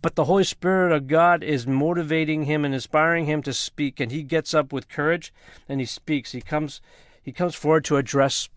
But 0.00 0.14
the 0.14 0.24
Holy 0.24 0.44
Spirit 0.44 0.92
of 0.92 1.08
God 1.08 1.42
is 1.42 1.66
motivating 1.66 2.44
him 2.44 2.64
and 2.64 2.72
inspiring 2.72 3.26
him 3.26 3.42
to 3.42 3.52
speak, 3.52 3.98
and 3.98 4.12
he 4.12 4.22
gets 4.22 4.54
up 4.54 4.72
with 4.72 4.88
courage 4.88 5.32
and 5.68 5.80
he 5.80 5.86
speaks. 5.86 6.32
He 6.32 6.40
comes 6.40 6.80
he 7.22 7.32
comes 7.32 7.54
forward 7.54 7.84
to 7.86 7.96
address 7.96 8.48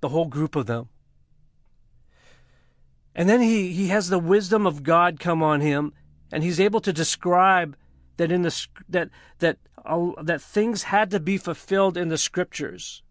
the 0.00 0.10
whole 0.10 0.26
group 0.26 0.54
of 0.54 0.66
them. 0.66 0.88
And 3.14 3.28
then 3.28 3.40
he, 3.40 3.72
he 3.72 3.88
has 3.88 4.08
the 4.08 4.18
wisdom 4.18 4.66
of 4.66 4.82
God 4.82 5.18
come 5.18 5.42
on 5.42 5.60
him, 5.60 5.92
and 6.30 6.44
he's 6.44 6.60
able 6.60 6.80
to 6.82 6.92
describe 6.92 7.76
that 8.16 8.30
in 8.30 8.42
the 8.42 8.66
that 8.88 9.08
that 9.38 9.58
uh, 9.84 10.10
that 10.22 10.42
things 10.42 10.84
had 10.84 11.10
to 11.10 11.20
be 11.20 11.38
fulfilled 11.38 11.96
in 11.96 12.08
the 12.08 12.18
scriptures. 12.18 13.02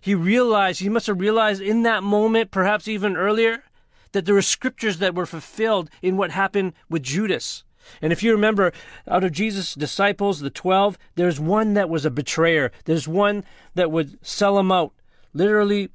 He 0.00 0.14
realized 0.14 0.80
he 0.80 0.88
must 0.88 1.06
have 1.06 1.20
realized 1.20 1.60
in 1.60 1.82
that 1.82 2.02
moment, 2.02 2.50
perhaps 2.50 2.88
even 2.88 3.16
earlier, 3.16 3.64
that 4.12 4.24
there 4.24 4.34
were 4.34 4.42
scriptures 4.42 4.98
that 4.98 5.14
were 5.14 5.26
fulfilled 5.26 5.90
in 6.02 6.16
what 6.16 6.30
happened 6.30 6.72
with 6.88 7.02
Judas. 7.02 7.64
And 8.02 8.12
if 8.12 8.22
you 8.22 8.32
remember, 8.32 8.72
out 9.08 9.24
of 9.24 9.32
Jesus' 9.32 9.74
disciples, 9.74 10.40
the 10.40 10.50
12, 10.50 10.98
there's 11.14 11.40
one 11.40 11.74
that 11.74 11.88
was 11.88 12.04
a 12.04 12.10
betrayer. 12.10 12.72
There's 12.84 13.06
one 13.08 13.44
that 13.74 13.90
would 13.90 14.18
sell 14.26 14.58
him 14.58 14.72
out, 14.72 14.92
literally 15.32 15.90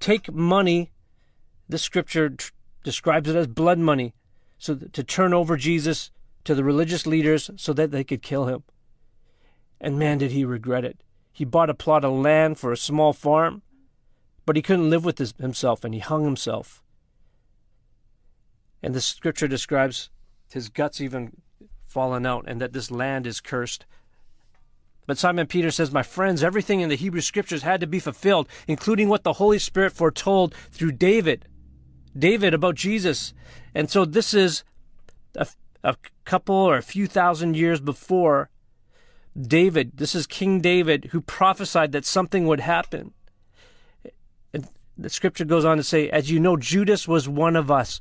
take 0.00 0.32
money. 0.32 0.90
The 1.68 1.78
scripture 1.78 2.30
t- 2.30 2.50
describes 2.84 3.30
it 3.30 3.36
as 3.36 3.46
blood 3.46 3.78
money, 3.78 4.14
so 4.58 4.74
to 4.74 5.02
turn 5.02 5.32
over 5.32 5.56
Jesus 5.56 6.10
to 6.44 6.54
the 6.54 6.64
religious 6.64 7.06
leaders 7.06 7.50
so 7.56 7.72
that 7.72 7.90
they 7.90 8.04
could 8.04 8.22
kill 8.22 8.46
him. 8.46 8.64
And 9.80 9.98
man, 9.98 10.18
did 10.18 10.32
he 10.32 10.44
regret 10.44 10.84
it. 10.84 10.98
He 11.32 11.44
bought 11.44 11.70
a 11.70 11.74
plot 11.74 12.04
of 12.04 12.12
land 12.12 12.58
for 12.58 12.72
a 12.72 12.76
small 12.76 13.12
farm, 13.12 13.62
but 14.44 14.56
he 14.56 14.62
couldn't 14.62 14.90
live 14.90 15.04
with 15.04 15.18
his, 15.18 15.34
himself 15.38 15.82
and 15.84 15.94
he 15.94 16.00
hung 16.00 16.24
himself. 16.24 16.82
And 18.82 18.94
the 18.94 19.00
scripture 19.00 19.48
describes 19.48 20.10
his 20.52 20.68
guts 20.68 21.00
even 21.00 21.32
fallen 21.86 22.26
out 22.26 22.44
and 22.48 22.60
that 22.60 22.72
this 22.72 22.90
land 22.90 23.26
is 23.26 23.40
cursed. 23.40 23.86
But 25.06 25.18
Simon 25.18 25.46
Peter 25.46 25.70
says, 25.70 25.90
My 25.90 26.02
friends, 26.02 26.42
everything 26.42 26.80
in 26.80 26.88
the 26.88 26.96
Hebrew 26.96 27.20
scriptures 27.20 27.62
had 27.62 27.80
to 27.80 27.86
be 27.86 27.98
fulfilled, 27.98 28.48
including 28.66 29.08
what 29.08 29.24
the 29.24 29.34
Holy 29.34 29.58
Spirit 29.58 29.92
foretold 29.92 30.54
through 30.70 30.92
David. 30.92 31.46
David 32.16 32.54
about 32.54 32.76
Jesus. 32.76 33.34
And 33.74 33.90
so 33.90 34.04
this 34.04 34.32
is 34.32 34.64
a, 35.36 35.46
a 35.82 35.96
couple 36.24 36.54
or 36.54 36.76
a 36.76 36.82
few 36.82 37.06
thousand 37.06 37.56
years 37.56 37.80
before 37.80 38.48
David. 39.40 39.92
This 39.96 40.14
is 40.14 40.26
King 40.26 40.60
David 40.60 41.06
who 41.12 41.20
prophesied 41.20 41.92
that 41.92 42.04
something 42.04 42.46
would 42.46 42.60
happen. 42.60 43.12
And 44.52 44.68
the 44.96 45.10
scripture 45.10 45.44
goes 45.44 45.64
on 45.64 45.78
to 45.78 45.82
say, 45.82 46.10
As 46.10 46.30
you 46.30 46.38
know, 46.38 46.56
Judas 46.56 47.08
was 47.08 47.28
one 47.28 47.56
of 47.56 47.70
us 47.70 48.00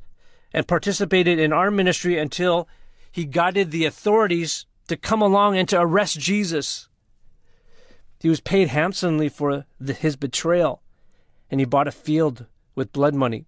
and 0.53 0.67
participated 0.67 1.39
in 1.39 1.53
our 1.53 1.72
ministry 1.72 2.17
until 2.17 2.67
he 3.12 3.25
guided 3.25 3.72
the 3.72 3.86
authorities 3.86 4.65
to 4.88 4.98
come 4.98 5.22
along 5.22 5.58
and 5.58 5.67
to 5.70 5.79
arrest 5.79 6.20
Jesus. 6.20 6.88
He 8.20 8.29
was 8.29 8.39
paid 8.39 8.67
handsomely 8.67 9.29
for 9.29 9.65
the, 9.79 9.93
his 9.93 10.15
betrayal, 10.15 10.81
and 11.50 11.60
he 11.60 11.65
bought 11.65 11.88
a 11.88 11.91
field 11.91 12.46
with 12.75 12.93
blood 12.93 13.15
money. 13.15 13.46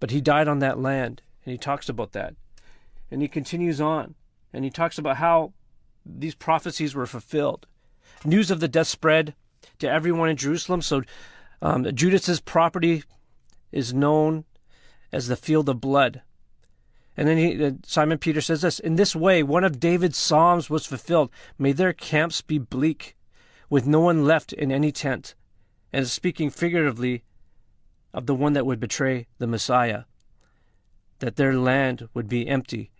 But 0.00 0.10
he 0.10 0.20
died 0.20 0.48
on 0.48 0.58
that 0.58 0.80
land, 0.80 1.22
and 1.44 1.52
he 1.52 1.58
talks 1.58 1.88
about 1.88 2.12
that. 2.12 2.34
And 3.10 3.22
he 3.22 3.28
continues 3.28 3.80
on, 3.80 4.14
and 4.52 4.64
he 4.64 4.70
talks 4.70 4.98
about 4.98 5.18
how 5.18 5.52
these 6.04 6.34
prophecies 6.34 6.94
were 6.94 7.06
fulfilled. 7.06 7.66
News 8.24 8.50
of 8.50 8.60
the 8.60 8.68
death 8.68 8.88
spread 8.88 9.34
to 9.78 9.90
everyone 9.90 10.28
in 10.28 10.36
Jerusalem, 10.36 10.82
so 10.82 11.02
um, 11.60 11.84
Judas's 11.94 12.40
property 12.40 13.04
is 13.70 13.94
known 13.94 14.44
as 15.12 15.28
the 15.28 15.36
field 15.36 15.68
of 15.68 15.80
blood. 15.80 16.22
And 17.16 17.28
then 17.28 17.36
he, 17.36 17.64
uh, 17.64 17.72
Simon 17.84 18.18
Peter 18.18 18.40
says 18.40 18.62
this 18.62 18.78
In 18.78 18.96
this 18.96 19.14
way, 19.14 19.42
one 19.42 19.64
of 19.64 19.80
David's 19.80 20.16
psalms 20.16 20.70
was 20.70 20.86
fulfilled. 20.86 21.30
May 21.58 21.72
their 21.72 21.92
camps 21.92 22.40
be 22.40 22.58
bleak, 22.58 23.16
with 23.68 23.86
no 23.86 24.00
one 24.00 24.24
left 24.24 24.52
in 24.52 24.72
any 24.72 24.92
tent. 24.92 25.34
And 25.92 26.08
speaking 26.08 26.48
figuratively 26.48 27.22
of 28.14 28.26
the 28.26 28.34
one 28.34 28.54
that 28.54 28.64
would 28.64 28.80
betray 28.80 29.26
the 29.38 29.46
Messiah, 29.46 30.04
that 31.18 31.36
their 31.36 31.54
land 31.54 32.08
would 32.14 32.28
be 32.28 32.48
empty. 32.48 32.90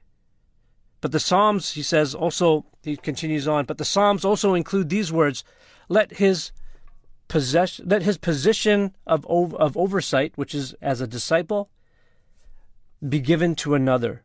But 1.00 1.12
the 1.12 1.20
Psalms, 1.20 1.72
he 1.72 1.82
says, 1.82 2.14
also, 2.14 2.66
he 2.82 2.96
continues 2.96 3.48
on, 3.48 3.64
but 3.64 3.78
the 3.78 3.84
Psalms 3.84 4.24
also 4.24 4.54
include 4.54 4.88
these 4.88 5.12
words 5.12 5.42
Let 5.88 6.12
his 6.12 6.52
possession, 7.28 7.88
let 7.88 8.02
his 8.02 8.18
position 8.18 8.94
of, 9.06 9.26
of 9.26 9.76
oversight, 9.76 10.32
which 10.36 10.54
is 10.54 10.74
as 10.82 11.00
a 11.00 11.06
disciple, 11.06 11.70
be 13.06 13.20
given 13.20 13.54
to 13.56 13.74
another. 13.74 14.22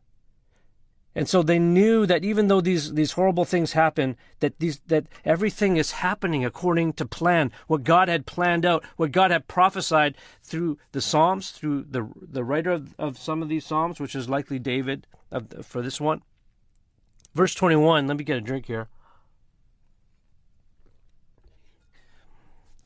And 1.14 1.28
so 1.28 1.42
they 1.42 1.58
knew 1.58 2.06
that 2.06 2.24
even 2.24 2.46
though 2.46 2.60
these, 2.60 2.94
these 2.94 3.12
horrible 3.12 3.44
things 3.44 3.72
happen, 3.72 4.16
that 4.38 4.60
these 4.60 4.78
that 4.86 5.06
everything 5.24 5.76
is 5.76 5.90
happening 5.90 6.44
according 6.44 6.92
to 6.92 7.06
plan, 7.06 7.50
what 7.66 7.82
God 7.82 8.08
had 8.08 8.24
planned 8.24 8.64
out, 8.64 8.84
what 8.96 9.10
God 9.10 9.32
had 9.32 9.48
prophesied 9.48 10.16
through 10.44 10.78
the 10.92 11.00
Psalms, 11.00 11.50
through 11.50 11.86
the 11.90 12.08
the 12.20 12.44
writer 12.44 12.70
of, 12.70 12.94
of 13.00 13.18
some 13.18 13.42
of 13.42 13.48
these 13.48 13.66
Psalms, 13.66 13.98
which 13.98 14.14
is 14.14 14.28
likely 14.28 14.60
David 14.60 15.08
of, 15.32 15.48
for 15.66 15.82
this 15.82 16.00
one. 16.00 16.22
Verse 17.34 17.54
21, 17.54 18.06
let 18.06 18.16
me 18.16 18.24
get 18.24 18.36
a 18.36 18.40
drink 18.40 18.66
here. 18.66 18.88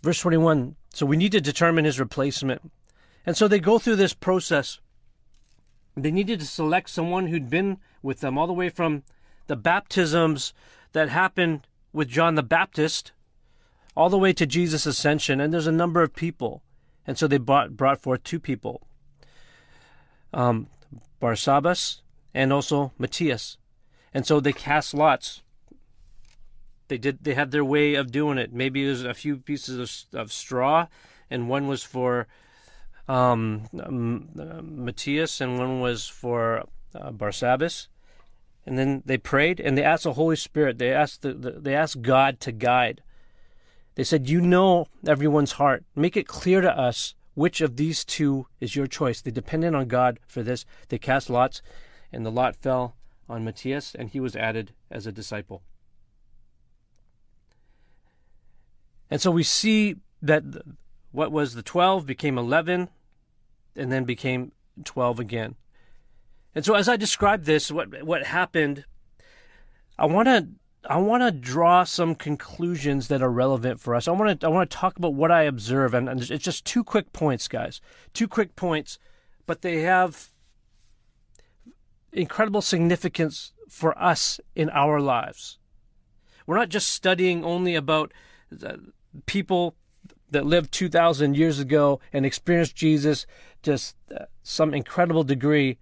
Verse 0.03 0.21
21, 0.21 0.77
so 0.95 1.07
we 1.07 1.17
need 1.17 1.33
to 1.33 1.41
determine 1.41 1.85
his 1.85 2.01
replacement. 2.01 2.73
And 3.25 3.37
so 3.37 3.47
they 3.47 3.61
go 3.61 3.79
through 3.79 3.97
this 3.97 4.15
process 4.15 4.81
they 5.97 6.11
needed 6.11 6.41
to 6.41 6.47
select 6.47 6.91
someone 6.91 7.27
who'd 7.27 7.51
been 7.51 7.79
with 8.03 8.21
them 8.21 8.39
all 8.39 8.47
the 8.47 8.53
way 8.53 8.69
from 8.69 9.03
the 9.47 9.57
baptisms 9.57 10.55
that 10.93 11.09
happened 11.09 11.67
with 11.93 12.09
John 12.09 12.35
the 12.35 12.43
Baptist 12.43 13.13
all 13.95 14.09
the 14.09 14.19
way 14.19 14.33
to 14.33 14.47
Jesus' 14.47 14.87
ascension. 14.87 15.41
And 15.41 15.53
there's 15.53 15.67
a 15.67 15.73
number 15.73 16.03
of 16.03 16.15
people. 16.15 16.63
And 17.07 17.19
so 17.19 17.27
they 17.27 17.39
brought, 17.39 17.77
brought 17.77 18.01
forth 18.01 18.23
two 18.23 18.41
people 18.41 18.87
um, 20.33 20.69
Barsabbas 21.21 22.01
and 22.33 22.53
also 22.53 22.93
Matthias. 22.99 23.59
And 24.15 24.27
so 24.27 24.41
they 24.41 24.53
cast 24.53 24.95
lots. 24.95 25.43
They 26.89 26.99
did. 26.99 27.25
They 27.25 27.35
had 27.35 27.51
their 27.51 27.65
way 27.65 27.95
of 27.95 28.13
doing 28.13 28.39
it. 28.39 28.53
Maybe 28.53 28.87
it 28.87 28.91
was 28.91 29.05
a 29.05 29.15
few 29.15 29.39
pieces 29.39 30.07
of, 30.13 30.21
of 30.21 30.33
straw, 30.33 30.89
and 31.31 31.49
one 31.49 31.67
was 31.67 31.83
for 31.83 32.27
um, 33.13 33.69
Matthias, 34.33 35.41
and 35.41 35.59
one 35.59 35.81
was 35.81 36.09
for 36.09 36.65
uh, 36.95 37.11
Barsabbas. 37.11 37.89
And 38.65 38.79
then 38.79 39.03
they 39.05 39.19
prayed 39.19 39.61
and 39.61 39.77
they 39.77 39.83
asked 39.83 40.05
the 40.05 40.13
Holy 40.15 40.37
Spirit. 40.37 40.79
They 40.79 40.93
asked 40.93 41.23
the, 41.23 41.35
the, 41.35 41.51
they 41.53 41.75
asked 41.75 42.01
God 42.01 42.41
to 42.41 42.53
guide. 42.53 43.03
They 43.97 44.05
said, 44.05 44.31
"You 44.31 44.41
know 44.41 44.87
everyone's 45.07 45.53
heart. 45.53 45.85
Make 45.95 46.17
it 46.17 46.27
clear 46.29 46.61
to 46.61 46.79
us 46.79 47.15
which 47.35 47.61
of 47.61 47.77
these 47.77 48.05
two 48.05 48.47
is 48.61 48.77
your 48.77 48.87
choice." 48.87 49.21
They 49.21 49.33
depended 49.33 49.75
on 49.75 49.89
God 49.89 50.21
for 50.27 50.43
this. 50.43 50.65
They 50.89 50.99
cast 50.99 51.29
lots, 51.29 51.61
and 52.13 52.25
the 52.25 52.31
lot 52.31 52.57
fell 52.57 52.95
on 53.29 53.45
Matthias, 53.45 53.95
and 53.97 54.09
he 54.09 54.21
was 54.21 54.37
added 54.37 54.73
as 54.91 55.07
a 55.07 55.13
disciple. 55.13 55.63
And 59.11 59.21
so 59.21 59.31
we 59.31 59.43
see 59.43 59.97
that 60.23 60.45
what 61.11 61.33
was 61.33 61.55
the 61.55 61.63
12 61.63 62.07
became 62.07 62.39
11 62.39 62.89
and 63.77 63.91
then 63.91 64.05
became 64.05 64.53
12 64.85 65.21
again. 65.21 65.55
And 66.55 66.65
so 66.65 66.75
as 66.75 66.89
I 66.89 66.97
describe 66.97 67.45
this, 67.45 67.71
what 67.71 68.03
what 68.03 68.25
happened, 68.25 68.85
I 69.99 70.07
want 70.07 70.29
to 70.29 70.49
I 70.85 70.99
want 70.99 71.23
to 71.23 71.31
draw 71.31 71.85
some 71.85 72.15
conclusions 72.15 73.09
that 73.09 73.23
are 73.23 73.31
relevant 73.31 73.81
for 73.81 73.95
us. 73.95 74.09
I 74.09 74.11
want 74.11 74.41
to 74.41 74.47
I 74.47 74.51
want 74.51 74.71
to 74.71 74.77
talk 74.77 74.97
about 74.97 75.15
what 75.15 75.31
I 75.31 75.43
observe 75.43 75.95
and, 75.95 76.09
and 76.09 76.21
it's 76.21 76.45
just 76.45 76.65
two 76.65 76.85
quick 76.85 77.13
points, 77.13 77.49
guys. 77.49 77.81
Two 78.13 78.29
quick 78.29 78.57
points, 78.57 78.99
but 79.47 79.63
they 79.63 79.81
have 79.81 80.29
incredible 82.13 82.61
significance 82.61 83.53
for 83.69 83.99
us 83.99 84.39
in 84.55 84.69
our 84.71 85.01
lives. 85.01 85.59
We're 86.47 86.59
not 86.59 86.69
just 86.69 86.89
studying 86.89 87.45
only 87.45 87.75
about 87.75 88.13
people 89.27 89.77
that 90.31 90.47
lived 90.47 90.73
2,000 90.73 91.37
years 91.37 91.59
ago 91.59 92.01
and 92.13 92.27
experienced 92.27 92.75
Jesus 92.75 93.27
just 93.63 93.97
uh, 94.15 94.25
some 94.43 94.75
incredible 94.75 95.25
degree, 95.25 95.79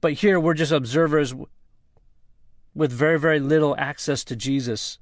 but 0.00 0.14
here 0.14 0.38
we're 0.38 0.54
just 0.54 0.72
observers 0.72 1.34
with 2.74 2.92
very, 2.92 3.18
very 3.18 3.40
little 3.40 3.74
access 3.78 4.24
to 4.24 4.36
Jesus. 4.36 4.98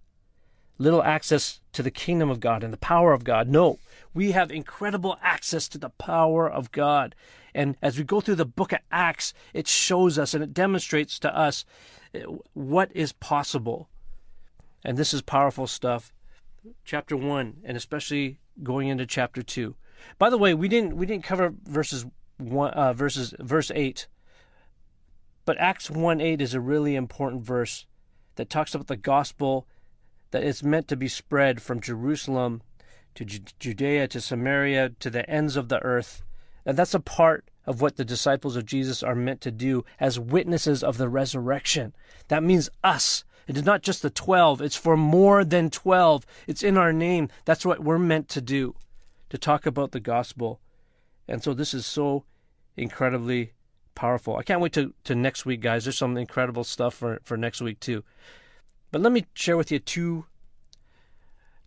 little 0.78 1.02
access 1.02 1.60
to 1.72 1.82
the 1.82 1.90
kingdom 1.90 2.28
of 2.30 2.40
God 2.40 2.64
and 2.64 2.72
the 2.72 2.78
power 2.78 3.12
of 3.12 3.24
God. 3.24 3.48
No, 3.48 3.78
we 4.14 4.32
have 4.32 4.50
incredible 4.50 5.16
access 5.22 5.68
to 5.68 5.78
the 5.78 5.90
power 5.90 6.50
of 6.50 6.72
God. 6.72 7.14
And 7.54 7.76
as 7.82 7.98
we 7.98 8.04
go 8.04 8.20
through 8.20 8.36
the 8.36 8.46
book 8.46 8.72
of 8.72 8.80
Acts, 8.90 9.32
it 9.52 9.68
shows 9.68 10.18
us 10.18 10.34
and 10.34 10.42
it 10.42 10.54
demonstrates 10.54 11.18
to 11.20 11.36
us 11.36 11.64
uh, 12.14 12.20
what 12.54 12.90
is 12.94 13.12
possible. 13.12 13.88
And 14.84 14.96
this 14.96 15.14
is 15.14 15.22
powerful 15.22 15.66
stuff. 15.66 16.12
Chapter 16.84 17.16
1 17.16 17.58
and 17.64 17.76
especially 17.76 18.38
going 18.62 18.88
into 18.88 19.06
chapter 19.06 19.42
2. 19.42 19.74
By 20.18 20.30
the 20.30 20.38
way, 20.38 20.54
we 20.54 20.68
didn't 20.68 20.96
we 20.96 21.06
didn't 21.06 21.24
cover 21.24 21.54
verses 21.64 22.06
1 22.38 22.70
uh, 22.70 22.92
verses 22.92 23.34
verse 23.38 23.70
8. 23.74 24.06
But 25.44 25.58
Acts 25.58 25.90
1 25.90 26.20
8 26.20 26.40
is 26.40 26.54
a 26.54 26.60
really 26.60 26.94
important 26.94 27.42
verse 27.42 27.86
that 28.36 28.48
talks 28.48 28.74
about 28.74 28.86
the 28.86 28.96
gospel 28.96 29.66
that 30.30 30.42
is 30.42 30.62
meant 30.62 30.88
to 30.88 30.96
be 30.96 31.08
spread 31.08 31.60
from 31.60 31.80
Jerusalem 31.80 32.62
to 33.14 33.24
Judea 33.24 34.08
to 34.08 34.20
Samaria 34.20 34.90
to 35.00 35.10
the 35.10 35.28
ends 35.28 35.56
of 35.56 35.68
the 35.68 35.82
earth. 35.82 36.22
And 36.64 36.76
that's 36.76 36.94
a 36.94 37.00
part 37.00 37.50
of 37.66 37.80
what 37.80 37.96
the 37.96 38.04
disciples 38.04 38.56
of 38.56 38.66
Jesus 38.66 39.02
are 39.02 39.14
meant 39.14 39.40
to 39.42 39.50
do 39.50 39.84
as 40.00 40.18
witnesses 40.18 40.82
of 40.82 40.96
the 40.96 41.08
resurrection. 41.08 41.94
That 42.28 42.42
means 42.42 42.70
us. 42.82 43.24
It 43.46 43.56
is 43.56 43.64
not 43.64 43.82
just 43.82 44.02
the 44.02 44.10
12, 44.10 44.62
it's 44.62 44.76
for 44.76 44.96
more 44.96 45.44
than 45.44 45.68
12. 45.68 46.24
It's 46.46 46.62
in 46.62 46.76
our 46.76 46.92
name. 46.92 47.28
That's 47.44 47.66
what 47.66 47.82
we're 47.82 47.98
meant 47.98 48.28
to 48.30 48.40
do, 48.40 48.74
to 49.32 49.38
talk 49.38 49.64
about 49.64 49.92
the 49.92 49.98
gospel. 49.98 50.60
And 51.26 51.42
so 51.42 51.54
this 51.54 51.72
is 51.72 51.86
so 51.86 52.24
incredibly 52.76 53.54
powerful. 53.94 54.36
I 54.36 54.42
can't 54.42 54.60
wait 54.60 54.74
to, 54.74 54.92
to 55.04 55.14
next 55.14 55.46
week, 55.46 55.62
guys. 55.62 55.84
There's 55.84 55.96
some 55.96 56.18
incredible 56.18 56.64
stuff 56.64 56.92
for, 56.92 57.18
for 57.24 57.38
next 57.38 57.62
week, 57.62 57.80
too. 57.80 58.04
But 58.90 59.00
let 59.00 59.10
me 59.10 59.24
share 59.32 59.56
with 59.56 59.72
you 59.72 59.78
two, 59.78 60.26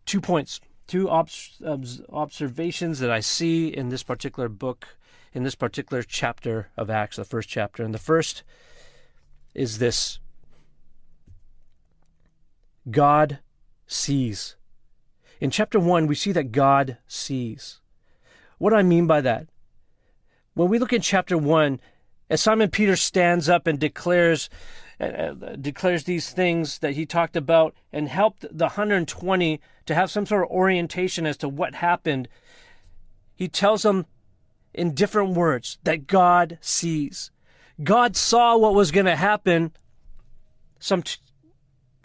two 0.05 0.21
points, 0.21 0.61
two 0.85 1.09
observations 1.09 2.99
that 2.99 3.09
I 3.09 3.19
see 3.19 3.69
in 3.69 3.89
this 3.89 4.03
particular 4.03 4.47
book 4.47 4.87
in 5.33 5.41
this 5.41 5.55
particular 5.55 6.03
chapter 6.03 6.69
of 6.77 6.91
Acts, 6.91 7.17
the 7.17 7.25
first 7.25 7.49
chapter. 7.49 7.81
And 7.81 7.95
the 7.95 7.97
first 7.97 8.43
is 9.55 9.79
this 9.79 10.19
God 12.91 13.39
sees. 13.87 14.55
In 15.39 15.51
chapter 15.51 15.79
1, 15.79 16.07
we 16.07 16.15
see 16.15 16.31
that 16.31 16.51
God 16.51 16.97
sees. 17.07 17.79
What 18.57 18.69
do 18.69 18.77
I 18.77 18.83
mean 18.83 19.07
by 19.07 19.21
that? 19.21 19.47
When 20.53 20.69
we 20.69 20.79
look 20.79 20.93
in 20.93 21.01
chapter 21.01 21.37
1, 21.37 21.79
as 22.29 22.41
Simon 22.41 22.69
Peter 22.69 22.95
stands 22.95 23.49
up 23.49 23.67
and 23.67 23.79
declares 23.79 24.49
uh, 24.99 25.33
declares 25.59 26.05
these 26.05 26.29
things 26.29 26.79
that 26.79 26.93
he 26.93 27.05
talked 27.05 27.35
about 27.35 27.75
and 27.91 28.07
helped 28.07 28.41
the 28.43 28.65
120 28.65 29.59
to 29.85 29.95
have 29.95 30.09
some 30.09 30.25
sort 30.25 30.43
of 30.43 30.49
orientation 30.49 31.25
as 31.25 31.35
to 31.35 31.49
what 31.49 31.75
happened, 31.75 32.29
he 33.35 33.49
tells 33.49 33.83
them 33.83 34.05
in 34.73 34.93
different 34.93 35.35
words 35.35 35.77
that 35.83 36.07
God 36.07 36.57
sees. 36.61 37.31
God 37.83 38.15
saw 38.15 38.57
what 38.57 38.73
was 38.73 38.91
going 38.91 39.05
to 39.05 39.17
happen 39.17 39.73
some 40.79 41.03
t- 41.03 41.17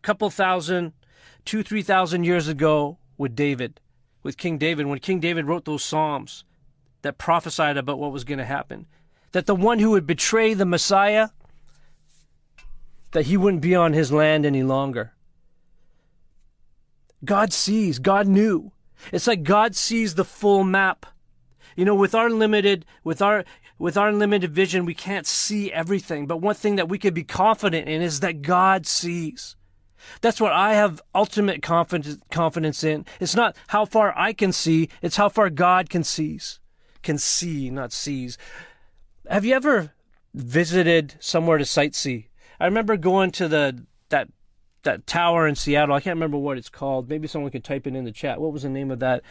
couple 0.02 0.28
thousand, 0.30 0.92
two, 1.44 1.62
three 1.62 1.82
thousand 1.82 2.24
years 2.24 2.48
ago 2.48 2.98
with 3.20 3.36
David, 3.36 3.80
with 4.22 4.38
King 4.38 4.56
David, 4.56 4.86
when 4.86 4.98
King 4.98 5.20
David 5.20 5.44
wrote 5.44 5.66
those 5.66 5.84
Psalms 5.84 6.42
that 7.02 7.18
prophesied 7.18 7.76
about 7.76 7.98
what 7.98 8.12
was 8.12 8.24
going 8.24 8.38
to 8.38 8.46
happen. 8.46 8.86
That 9.32 9.44
the 9.44 9.54
one 9.54 9.78
who 9.78 9.90
would 9.90 10.06
betray 10.06 10.54
the 10.54 10.64
Messiah, 10.64 11.28
that 13.12 13.26
he 13.26 13.36
wouldn't 13.36 13.62
be 13.62 13.74
on 13.74 13.92
his 13.92 14.10
land 14.10 14.46
any 14.46 14.62
longer. 14.62 15.12
God 17.22 17.52
sees, 17.52 17.98
God 17.98 18.26
knew. 18.26 18.72
It's 19.12 19.26
like 19.26 19.42
God 19.42 19.76
sees 19.76 20.14
the 20.14 20.24
full 20.24 20.64
map. 20.64 21.04
You 21.76 21.84
know, 21.84 21.94
with 21.94 22.14
our 22.14 22.30
limited, 22.30 22.86
with 23.04 23.20
our, 23.20 23.44
with 23.78 23.98
our 23.98 24.14
limited 24.14 24.54
vision, 24.54 24.86
we 24.86 24.94
can't 24.94 25.26
see 25.26 25.70
everything. 25.70 26.26
But 26.26 26.38
one 26.38 26.54
thing 26.54 26.76
that 26.76 26.88
we 26.88 26.96
can 26.96 27.12
be 27.12 27.24
confident 27.24 27.86
in 27.86 28.00
is 28.00 28.20
that 28.20 28.40
God 28.40 28.86
sees. 28.86 29.56
That's 30.20 30.40
what 30.40 30.52
I 30.52 30.74
have 30.74 31.00
ultimate 31.14 31.62
confidence, 31.62 32.18
confidence 32.30 32.84
in. 32.84 33.06
It's 33.20 33.34
not 33.34 33.56
how 33.68 33.84
far 33.84 34.16
I 34.16 34.32
can 34.32 34.52
see, 34.52 34.88
it's 35.02 35.16
how 35.16 35.28
far 35.28 35.50
God 35.50 35.90
can 35.90 36.04
sees. 36.04 36.60
Can 37.02 37.18
see, 37.18 37.70
not 37.70 37.92
sees. 37.92 38.36
Have 39.28 39.44
you 39.44 39.54
ever 39.54 39.92
visited 40.34 41.14
somewhere 41.20 41.58
to 41.58 41.64
sightsee? 41.64 42.26
I 42.58 42.66
remember 42.66 42.96
going 42.96 43.30
to 43.32 43.48
the 43.48 43.84
that 44.10 44.28
that 44.82 45.06
tower 45.06 45.46
in 45.46 45.54
Seattle. 45.54 45.94
I 45.94 46.00
can't 46.00 46.16
remember 46.16 46.38
what 46.38 46.58
it's 46.58 46.68
called. 46.68 47.08
Maybe 47.08 47.28
someone 47.28 47.50
could 47.50 47.64
type 47.64 47.86
it 47.86 47.94
in 47.94 48.04
the 48.04 48.12
chat. 48.12 48.40
What 48.40 48.52
was 48.52 48.62
the 48.62 48.68
name 48.68 48.90
of 48.90 48.98
that 49.00 49.22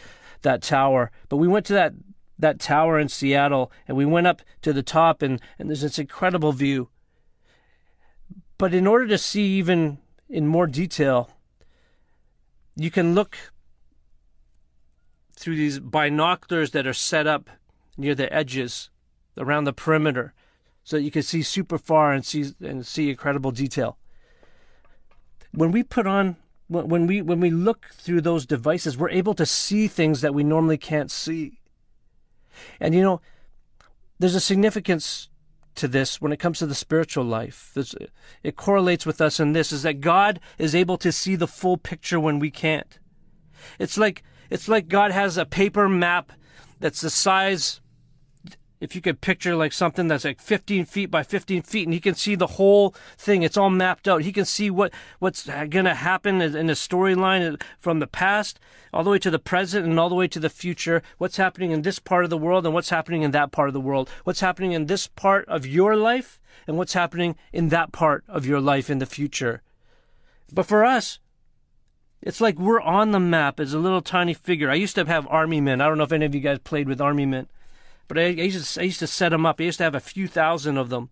that 0.41 0.61
tower? 0.61 1.11
But 1.27 1.37
we 1.37 1.47
went 1.47 1.65
to 1.67 1.73
that 1.73 1.93
that 2.39 2.59
tower 2.59 2.97
in 2.97 3.09
Seattle 3.09 3.71
and 3.87 3.97
we 3.97 4.05
went 4.05 4.27
up 4.27 4.41
to 4.61 4.73
the 4.73 4.83
top 4.83 5.21
and, 5.21 5.41
and 5.59 5.69
there's 5.69 5.81
this 5.81 5.99
incredible 5.99 6.53
view. 6.53 6.89
But 8.57 8.73
in 8.73 8.87
order 8.87 9.07
to 9.07 9.17
see 9.17 9.57
even 9.57 9.99
in 10.29 10.47
more 10.47 10.67
detail, 10.67 11.29
you 12.75 12.91
can 12.91 13.15
look 13.15 13.37
through 15.35 15.55
these 15.55 15.79
binoculars 15.79 16.71
that 16.71 16.85
are 16.85 16.93
set 16.93 17.25
up 17.25 17.49
near 17.97 18.13
the 18.13 18.31
edges 18.33 18.89
around 19.37 19.63
the 19.63 19.73
perimeter 19.73 20.33
so 20.83 20.97
that 20.97 21.03
you 21.03 21.11
can 21.11 21.23
see 21.23 21.41
super 21.41 21.77
far 21.77 22.13
and 22.13 22.25
see 22.25 22.53
and 22.61 22.85
see 22.85 23.09
incredible 23.09 23.51
detail. 23.51 23.97
When 25.51 25.71
we 25.71 25.83
put 25.83 26.05
on 26.05 26.37
when 26.67 27.07
we 27.07 27.21
when 27.21 27.39
we 27.39 27.49
look 27.49 27.87
through 27.93 28.21
those 28.21 28.45
devices, 28.45 28.97
we're 28.97 29.09
able 29.09 29.33
to 29.33 29.45
see 29.45 29.87
things 29.87 30.21
that 30.21 30.35
we 30.35 30.43
normally 30.43 30.77
can't 30.77 31.09
see. 31.09 31.59
And 32.79 32.93
you 32.93 33.01
know, 33.01 33.21
there's 34.19 34.35
a 34.35 34.39
significance 34.39 35.29
to 35.75 35.87
this 35.87 36.21
when 36.21 36.31
it 36.31 36.39
comes 36.39 36.59
to 36.59 36.65
the 36.65 36.75
spiritual 36.75 37.23
life. 37.23 37.77
It 38.43 38.55
correlates 38.55 39.05
with 39.05 39.21
us 39.21 39.39
in 39.39 39.53
this 39.53 39.71
is 39.71 39.83
that 39.83 40.01
God 40.01 40.39
is 40.57 40.75
able 40.75 40.97
to 40.97 41.11
see 41.11 41.35
the 41.35 41.47
full 41.47 41.77
picture 41.77 42.19
when 42.19 42.39
we 42.39 42.51
can't. 42.51 42.99
It's 43.77 43.97
like 43.97 44.23
it's 44.49 44.67
like 44.67 44.87
God 44.87 45.11
has 45.11 45.37
a 45.37 45.45
paper 45.45 45.87
map 45.87 46.31
that's 46.79 47.01
the 47.01 47.09
size 47.09 47.81
if 48.79 48.95
you 48.95 49.01
could 49.01 49.21
picture 49.21 49.55
like 49.55 49.73
something 49.73 50.07
that's 50.07 50.25
like 50.25 50.39
15 50.39 50.85
feet 50.85 51.11
by 51.11 51.23
15 51.23 51.61
feet 51.63 51.87
and 51.87 51.93
he 51.93 51.99
can 51.99 52.15
see 52.15 52.35
the 52.35 52.47
whole 52.47 52.95
thing 53.17 53.43
it's 53.43 53.57
all 53.57 53.69
mapped 53.69 54.07
out 54.07 54.21
he 54.21 54.31
can 54.31 54.45
see 54.45 54.69
what 54.69 54.93
what's 55.19 55.45
going 55.45 55.85
to 55.85 55.93
happen 55.93 56.41
in 56.41 56.67
the 56.67 56.73
storyline 56.73 57.61
from 57.77 57.99
the 57.99 58.07
past 58.07 58.59
all 58.93 59.03
the 59.03 59.09
way 59.09 59.19
to 59.19 59.31
the 59.31 59.39
present 59.39 59.85
and 59.85 59.99
all 59.99 60.09
the 60.09 60.15
way 60.15 60.27
to 60.27 60.39
the 60.39 60.49
future 60.49 61.01
what's 61.17 61.37
happening 61.37 61.71
in 61.71 61.81
this 61.81 61.99
part 61.99 62.23
of 62.23 62.29
the 62.29 62.37
world 62.37 62.65
and 62.65 62.73
what's 62.73 62.89
happening 62.89 63.21
in 63.21 63.31
that 63.31 63.51
part 63.51 63.69
of 63.69 63.73
the 63.73 63.81
world 63.81 64.09
what's 64.23 64.41
happening 64.41 64.71
in 64.71 64.85
this 64.85 65.07
part 65.07 65.47
of 65.47 65.65
your 65.65 65.95
life 65.95 66.39
and 66.67 66.77
what's 66.77 66.93
happening 66.93 67.35
in 67.51 67.69
that 67.69 67.91
part 67.91 68.23
of 68.27 68.45
your 68.45 68.61
life 68.61 68.89
in 68.89 68.99
the 68.99 69.05
future 69.05 69.61
but 70.51 70.65
for 70.65 70.85
us 70.85 71.19
it's 72.21 72.41
like 72.41 72.59
we're 72.59 72.81
on 72.81 73.11
the 73.11 73.19
map 73.19 73.59
as 73.59 73.73
a 73.73 73.79
little 73.79 74.01
tiny 74.01 74.33
figure. 74.33 74.69
I 74.69 74.75
used 74.75 74.95
to 74.95 75.05
have 75.05 75.25
army 75.29 75.61
men. 75.61 75.79
I 75.79 75.87
don't 75.87 75.97
know 75.97 76.03
if 76.03 76.11
any 76.11 76.25
of 76.25 76.35
you 76.35 76.41
guys 76.41 76.59
played 76.59 76.89
with 76.89 76.99
army 76.99 77.25
men. 77.25 77.47
But 78.09 78.19
I, 78.19 78.23
I, 78.23 78.25
used 78.27 78.73
to, 78.73 78.81
I 78.81 78.83
used 78.83 78.99
to 78.99 79.07
set 79.07 79.29
them 79.29 79.45
up. 79.45 79.61
I 79.61 79.63
used 79.63 79.77
to 79.77 79.85
have 79.85 79.95
a 79.95 80.01
few 80.01 80.27
thousand 80.27 80.77
of 80.77 80.89
them. 80.89 81.09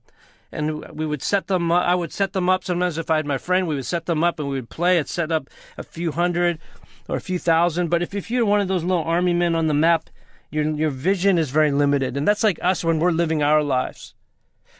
And 0.52 0.98
we 0.98 1.06
would 1.06 1.22
set 1.22 1.48
them. 1.48 1.72
I 1.72 1.96
would 1.96 2.12
set 2.12 2.34
them 2.34 2.50
up. 2.50 2.64
Sometimes 2.64 2.98
if 2.98 3.10
I 3.10 3.18
had 3.18 3.26
my 3.26 3.38
friend, 3.38 3.68
we 3.68 3.76
would 3.76 3.86
set 3.86 4.06
them 4.06 4.24
up 4.24 4.40
and 4.40 4.50
we 4.50 4.56
would 4.56 4.70
play. 4.70 5.00
I'd 5.00 5.08
set 5.08 5.32
up 5.32 5.50
a 5.78 5.84
few 5.84 6.12
hundred 6.12 6.60
or 7.08 7.16
a 7.16 7.22
few 7.22 7.40
thousand. 7.40 7.90
But 7.90 8.02
if, 8.02 8.14
if 8.16 8.32
you're 8.32 8.46
one 8.46 8.60
of 8.60 8.68
those 8.68 8.84
little 8.84 9.04
army 9.04 9.34
men 9.34 9.56
on 9.56 9.68
the 9.68 9.74
map, 9.74 10.10
your, 10.50 10.64
your 10.64 10.90
vision 10.90 11.38
is 11.38 11.50
very 11.50 11.72
limited. 11.72 12.18
And 12.18 12.28
that's 12.28 12.44
like 12.44 12.60
us 12.62 12.84
when 12.84 13.00
we're 13.00 13.12
living 13.12 13.44
our 13.44 13.62
lives. 13.62 14.16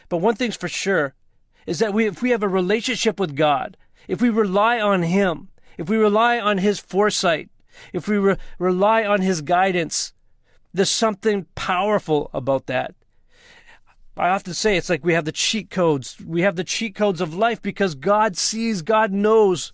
But 0.08 0.18
one 0.18 0.34
thing's 0.34 0.56
for 0.56 0.68
sure 0.68 1.14
is 1.66 1.78
that 1.78 1.92
we, 1.92 2.06
if 2.06 2.22
we 2.22 2.30
have 2.30 2.42
a 2.42 2.48
relationship 2.48 3.20
with 3.20 3.36
God, 3.36 3.76
if 4.08 4.22
we 4.22 4.30
rely 4.30 4.80
on 4.80 5.02
Him, 5.02 5.48
if 5.76 5.88
we 5.88 5.98
rely 5.98 6.40
on 6.40 6.58
His 6.58 6.80
foresight, 6.80 7.50
if 7.92 8.08
we 8.08 8.16
re- 8.16 8.36
rely 8.58 9.04
on 9.04 9.20
His 9.20 9.42
guidance, 9.42 10.14
there's 10.78 10.90
something 10.90 11.46
powerful 11.54 12.30
about 12.32 12.66
that. 12.66 12.94
I 14.16 14.30
often 14.30 14.54
say 14.54 14.76
it's 14.76 14.88
like 14.88 15.04
we 15.04 15.14
have 15.14 15.24
the 15.24 15.32
cheat 15.32 15.70
codes. 15.70 16.16
We 16.24 16.42
have 16.42 16.56
the 16.56 16.64
cheat 16.64 16.94
codes 16.94 17.20
of 17.20 17.34
life 17.34 17.62
because 17.62 17.94
God 17.94 18.36
sees, 18.36 18.82
God 18.82 19.12
knows. 19.12 19.72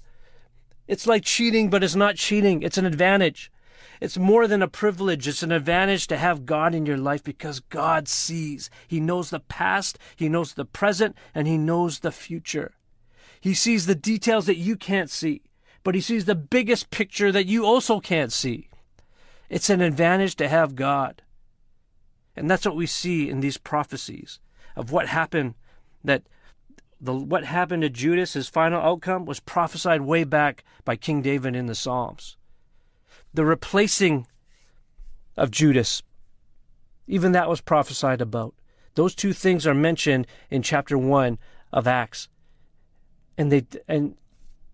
It's 0.87 1.07
like 1.07 1.25
cheating, 1.25 1.71
but 1.71 1.83
it's 1.83 1.95
not 1.95 2.17
cheating. 2.17 2.63
It's 2.63 2.77
an 2.77 2.85
advantage. 2.85 3.51
It's 4.01 4.19
more 4.19 4.47
than 4.47 4.61
a 4.61 4.69
privilege. 4.69 5.27
It's 5.27 5.43
an 5.43 5.53
advantage 5.53 6.07
to 6.09 6.17
have 6.17 6.45
God 6.45 6.75
in 6.75 6.85
your 6.85 6.99
life 6.99 7.23
because 7.23 7.61
God 7.61 8.09
sees. 8.09 8.69
He 8.87 9.01
knows 9.01 9.31
the 9.31 9.41
past, 9.41 9.99
He 10.17 10.29
knows 10.29 10.55
the 10.55 10.67
present, 10.67 11.17
and 11.35 11.47
He 11.47 11.57
knows 11.57 12.01
the 12.01 12.13
future. 12.13 12.73
He 13.41 13.55
sees 13.55 13.87
the 13.87 13.95
details 13.95 14.47
that 14.47 14.57
you 14.57 14.77
can't 14.77 15.11
see, 15.11 15.43
but 15.83 15.95
He 15.95 16.01
sees 16.01 16.27
the 16.27 16.35
biggest 16.35 16.91
picture 16.91 17.33
that 17.33 17.47
you 17.47 17.65
also 17.65 18.01
can't 18.01 18.33
see. 18.33 18.69
It's 19.49 19.71
an 19.71 19.81
advantage 19.81 20.37
to 20.37 20.49
have 20.49 20.75
God. 20.75 21.23
And 22.37 22.51
that's 22.51 22.67
what 22.67 22.77
we 22.77 22.87
see 22.87 23.29
in 23.29 23.41
these 23.41 23.59
prophecies 23.59 24.41
of 24.77 24.91
what 24.91 25.09
happened 25.09 25.55
that 26.03 26.23
the 27.01 27.13
what 27.13 27.45
happened 27.45 27.83
to 27.83 27.91
Judas, 27.91 28.33
his 28.33 28.49
final 28.49 28.81
outcome, 28.81 29.27
was 29.27 29.41
prophesied 29.41 30.01
way 30.01 30.25
back 30.25 30.65
by 30.85 30.97
King 30.97 31.23
David 31.23 31.55
in 31.55 31.67
the 31.67 31.75
Psalms. 31.75 32.37
The 33.33 33.45
replacing 33.45 34.27
of 35.37 35.51
Judas, 35.51 36.03
even 37.07 37.33
that 37.33 37.49
was 37.49 37.61
prophesied 37.61 38.21
about. 38.21 38.55
Those 38.95 39.15
two 39.15 39.33
things 39.33 39.67
are 39.67 39.75
mentioned 39.75 40.27
in 40.51 40.63
chapter 40.63 40.97
one 40.97 41.39
of 41.73 41.87
Acts, 41.87 42.29
and 43.37 43.53
they 43.53 43.67
and 43.87 44.17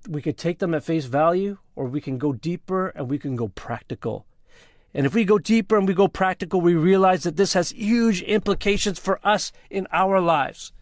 we 0.09 0.23
could 0.23 0.39
take 0.39 0.59
them 0.59 0.75
at 0.75 0.85
face 0.85 1.07
value, 1.07 1.59
or 1.75 1.87
we 1.87 2.01
can 2.01 2.19
go 2.19 2.33
deeper 2.33 2.89
and 2.89 3.09
we 3.09 3.19
can 3.19 3.35
go 3.37 3.49
practical. 3.49 4.27
And 4.93 5.07
if 5.07 5.15
we 5.15 5.25
go 5.25 5.39
deeper 5.39 5.79
and 5.79 5.87
we 5.87 5.95
go 5.95 6.09
practical, 6.09 6.61
we 6.61 6.75
realize 6.75 7.23
that 7.23 7.37
this 7.37 7.53
has 7.53 7.71
huge 7.71 8.23
implications 8.23 8.99
for 8.99 9.21
us 9.23 9.53
in 9.71 9.87
our 9.93 10.21
lives. 10.21 10.73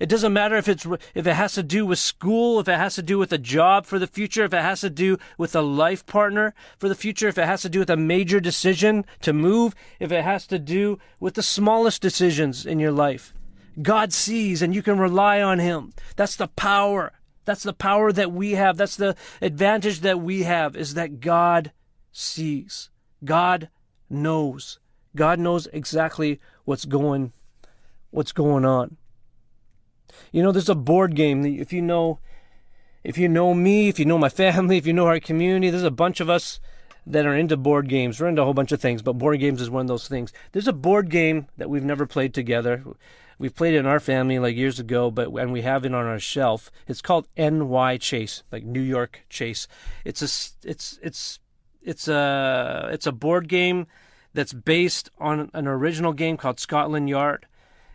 It 0.00 0.08
doesn't 0.08 0.32
matter 0.32 0.56
if 0.56 0.68
it's 0.68 0.84
if 1.14 1.28
it 1.28 1.34
has 1.34 1.52
to 1.52 1.62
do 1.62 1.86
with 1.86 2.00
school, 2.00 2.58
if 2.58 2.66
it 2.66 2.76
has 2.76 2.96
to 2.96 3.02
do 3.02 3.18
with 3.18 3.32
a 3.32 3.38
job 3.38 3.86
for 3.86 4.00
the 4.00 4.08
future, 4.08 4.42
if 4.42 4.52
it 4.52 4.62
has 4.62 4.80
to 4.80 4.90
do 4.90 5.16
with 5.38 5.54
a 5.54 5.62
life 5.62 6.04
partner 6.06 6.54
for 6.76 6.88
the 6.88 6.96
future, 6.96 7.28
if 7.28 7.38
it 7.38 7.46
has 7.46 7.62
to 7.62 7.68
do 7.68 7.78
with 7.78 7.90
a 7.90 7.96
major 7.96 8.40
decision 8.40 9.04
to 9.20 9.32
move, 9.32 9.76
if 10.00 10.10
it 10.10 10.24
has 10.24 10.44
to 10.48 10.58
do 10.58 10.98
with 11.20 11.34
the 11.34 11.42
smallest 11.42 12.02
decisions 12.02 12.66
in 12.66 12.80
your 12.80 12.90
life. 12.90 13.32
God 13.80 14.12
sees 14.12 14.60
and 14.60 14.74
you 14.74 14.82
can 14.82 14.98
rely 14.98 15.40
on 15.40 15.60
him. 15.60 15.92
That's 16.16 16.34
the 16.34 16.48
power. 16.48 17.12
That's 17.44 17.62
the 17.62 17.72
power 17.72 18.10
that 18.12 18.32
we 18.32 18.52
have. 18.52 18.76
That's 18.76 18.96
the 18.96 19.14
advantage 19.40 20.00
that 20.00 20.20
we 20.20 20.42
have 20.42 20.74
is 20.74 20.94
that 20.94 21.20
God 21.20 21.70
sees. 22.10 22.90
God 23.24 23.68
knows. 24.08 24.78
God 25.14 25.38
knows 25.38 25.66
exactly 25.72 26.40
what's 26.64 26.84
going 26.84 27.32
what's 28.10 28.32
going 28.32 28.64
on. 28.64 28.96
You 30.30 30.42
know, 30.42 30.52
there's 30.52 30.68
a 30.68 30.74
board 30.74 31.14
game 31.14 31.42
that 31.42 31.50
if 31.50 31.72
you 31.72 31.82
know 31.82 32.18
if 33.04 33.18
you 33.18 33.28
know 33.28 33.52
me, 33.54 33.88
if 33.88 33.98
you 33.98 34.04
know 34.04 34.18
my 34.18 34.28
family, 34.28 34.76
if 34.78 34.86
you 34.86 34.92
know 34.92 35.06
our 35.06 35.20
community, 35.20 35.70
there's 35.70 35.82
a 35.82 35.90
bunch 35.90 36.20
of 36.20 36.30
us 36.30 36.60
that 37.06 37.26
are 37.26 37.34
into 37.34 37.56
board 37.56 37.88
games. 37.88 38.20
We're 38.20 38.28
into 38.28 38.42
a 38.42 38.44
whole 38.44 38.54
bunch 38.54 38.72
of 38.72 38.80
things, 38.80 39.02
but 39.02 39.14
board 39.14 39.40
games 39.40 39.60
is 39.60 39.70
one 39.70 39.82
of 39.82 39.88
those 39.88 40.08
things. 40.08 40.32
There's 40.52 40.68
a 40.68 40.72
board 40.72 41.10
game 41.10 41.48
that 41.56 41.68
we've 41.68 41.84
never 41.84 42.06
played 42.06 42.32
together. 42.32 42.84
We've 43.38 43.54
played 43.54 43.74
it 43.74 43.78
in 43.78 43.86
our 43.86 43.98
family 43.98 44.38
like 44.38 44.54
years 44.54 44.78
ago, 44.78 45.10
but 45.10 45.32
and 45.32 45.52
we 45.52 45.62
have 45.62 45.84
it 45.84 45.94
on 45.94 46.06
our 46.06 46.20
shelf. 46.20 46.70
It's 46.86 47.02
called 47.02 47.26
NY 47.36 47.96
Chase, 47.98 48.44
like 48.52 48.62
New 48.62 48.80
York 48.80 49.24
Chase. 49.28 49.66
It's 50.04 50.22
a 50.22 50.68
it's 50.68 51.00
it's 51.02 51.40
it's 51.84 52.08
a 52.08 52.88
it's 52.92 53.06
a 53.06 53.12
board 53.12 53.48
game 53.48 53.86
that's 54.34 54.52
based 54.52 55.10
on 55.18 55.50
an 55.52 55.66
original 55.66 56.12
game 56.12 56.36
called 56.36 56.58
Scotland 56.58 57.08
Yard, 57.08 57.46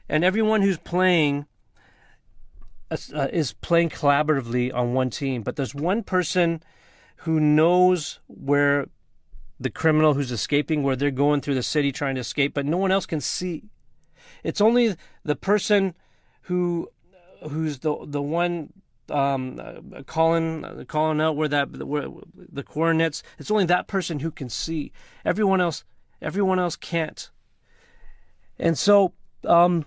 and 0.07 0.23
everyone 0.23 0.61
who's 0.61 0.77
playing 0.77 1.45
uh, 2.91 3.27
is 3.31 3.53
playing 3.53 3.89
collaboratively 3.89 4.73
on 4.73 4.93
one 4.93 5.09
team. 5.09 5.41
But 5.41 5.55
there's 5.55 5.75
one 5.75 6.03
person 6.03 6.63
who 7.17 7.39
knows 7.39 8.19
where 8.27 8.87
the 9.59 9.69
criminal 9.69 10.13
who's 10.13 10.31
escaping, 10.31 10.83
where 10.83 10.95
they're 10.95 11.11
going 11.11 11.41
through 11.41 11.55
the 11.55 11.63
city 11.63 11.91
trying 11.91 12.15
to 12.15 12.21
escape, 12.21 12.53
but 12.53 12.65
no 12.65 12.77
one 12.77 12.91
else 12.91 13.05
can 13.05 13.21
see. 13.21 13.63
It's 14.43 14.61
only 14.61 14.95
the 15.23 15.35
person 15.35 15.95
who 16.43 16.89
who's 17.49 17.79
the 17.79 17.97
the 18.05 18.21
one 18.21 18.73
um, 19.09 19.59
uh, 19.59 20.03
calling 20.03 20.85
calling 20.87 21.21
out 21.21 21.35
where 21.35 21.47
that 21.47 21.85
where 21.85 22.07
the 22.35 22.63
coordinates. 22.63 23.23
It's 23.37 23.51
only 23.51 23.65
that 23.65 23.87
person 23.87 24.19
who 24.19 24.31
can 24.31 24.49
see. 24.49 24.91
Everyone 25.25 25.61
else, 25.61 25.83
everyone 26.21 26.59
else 26.59 26.75
can't. 26.75 27.29
And 28.59 28.77
so, 28.77 29.13
um, 29.45 29.85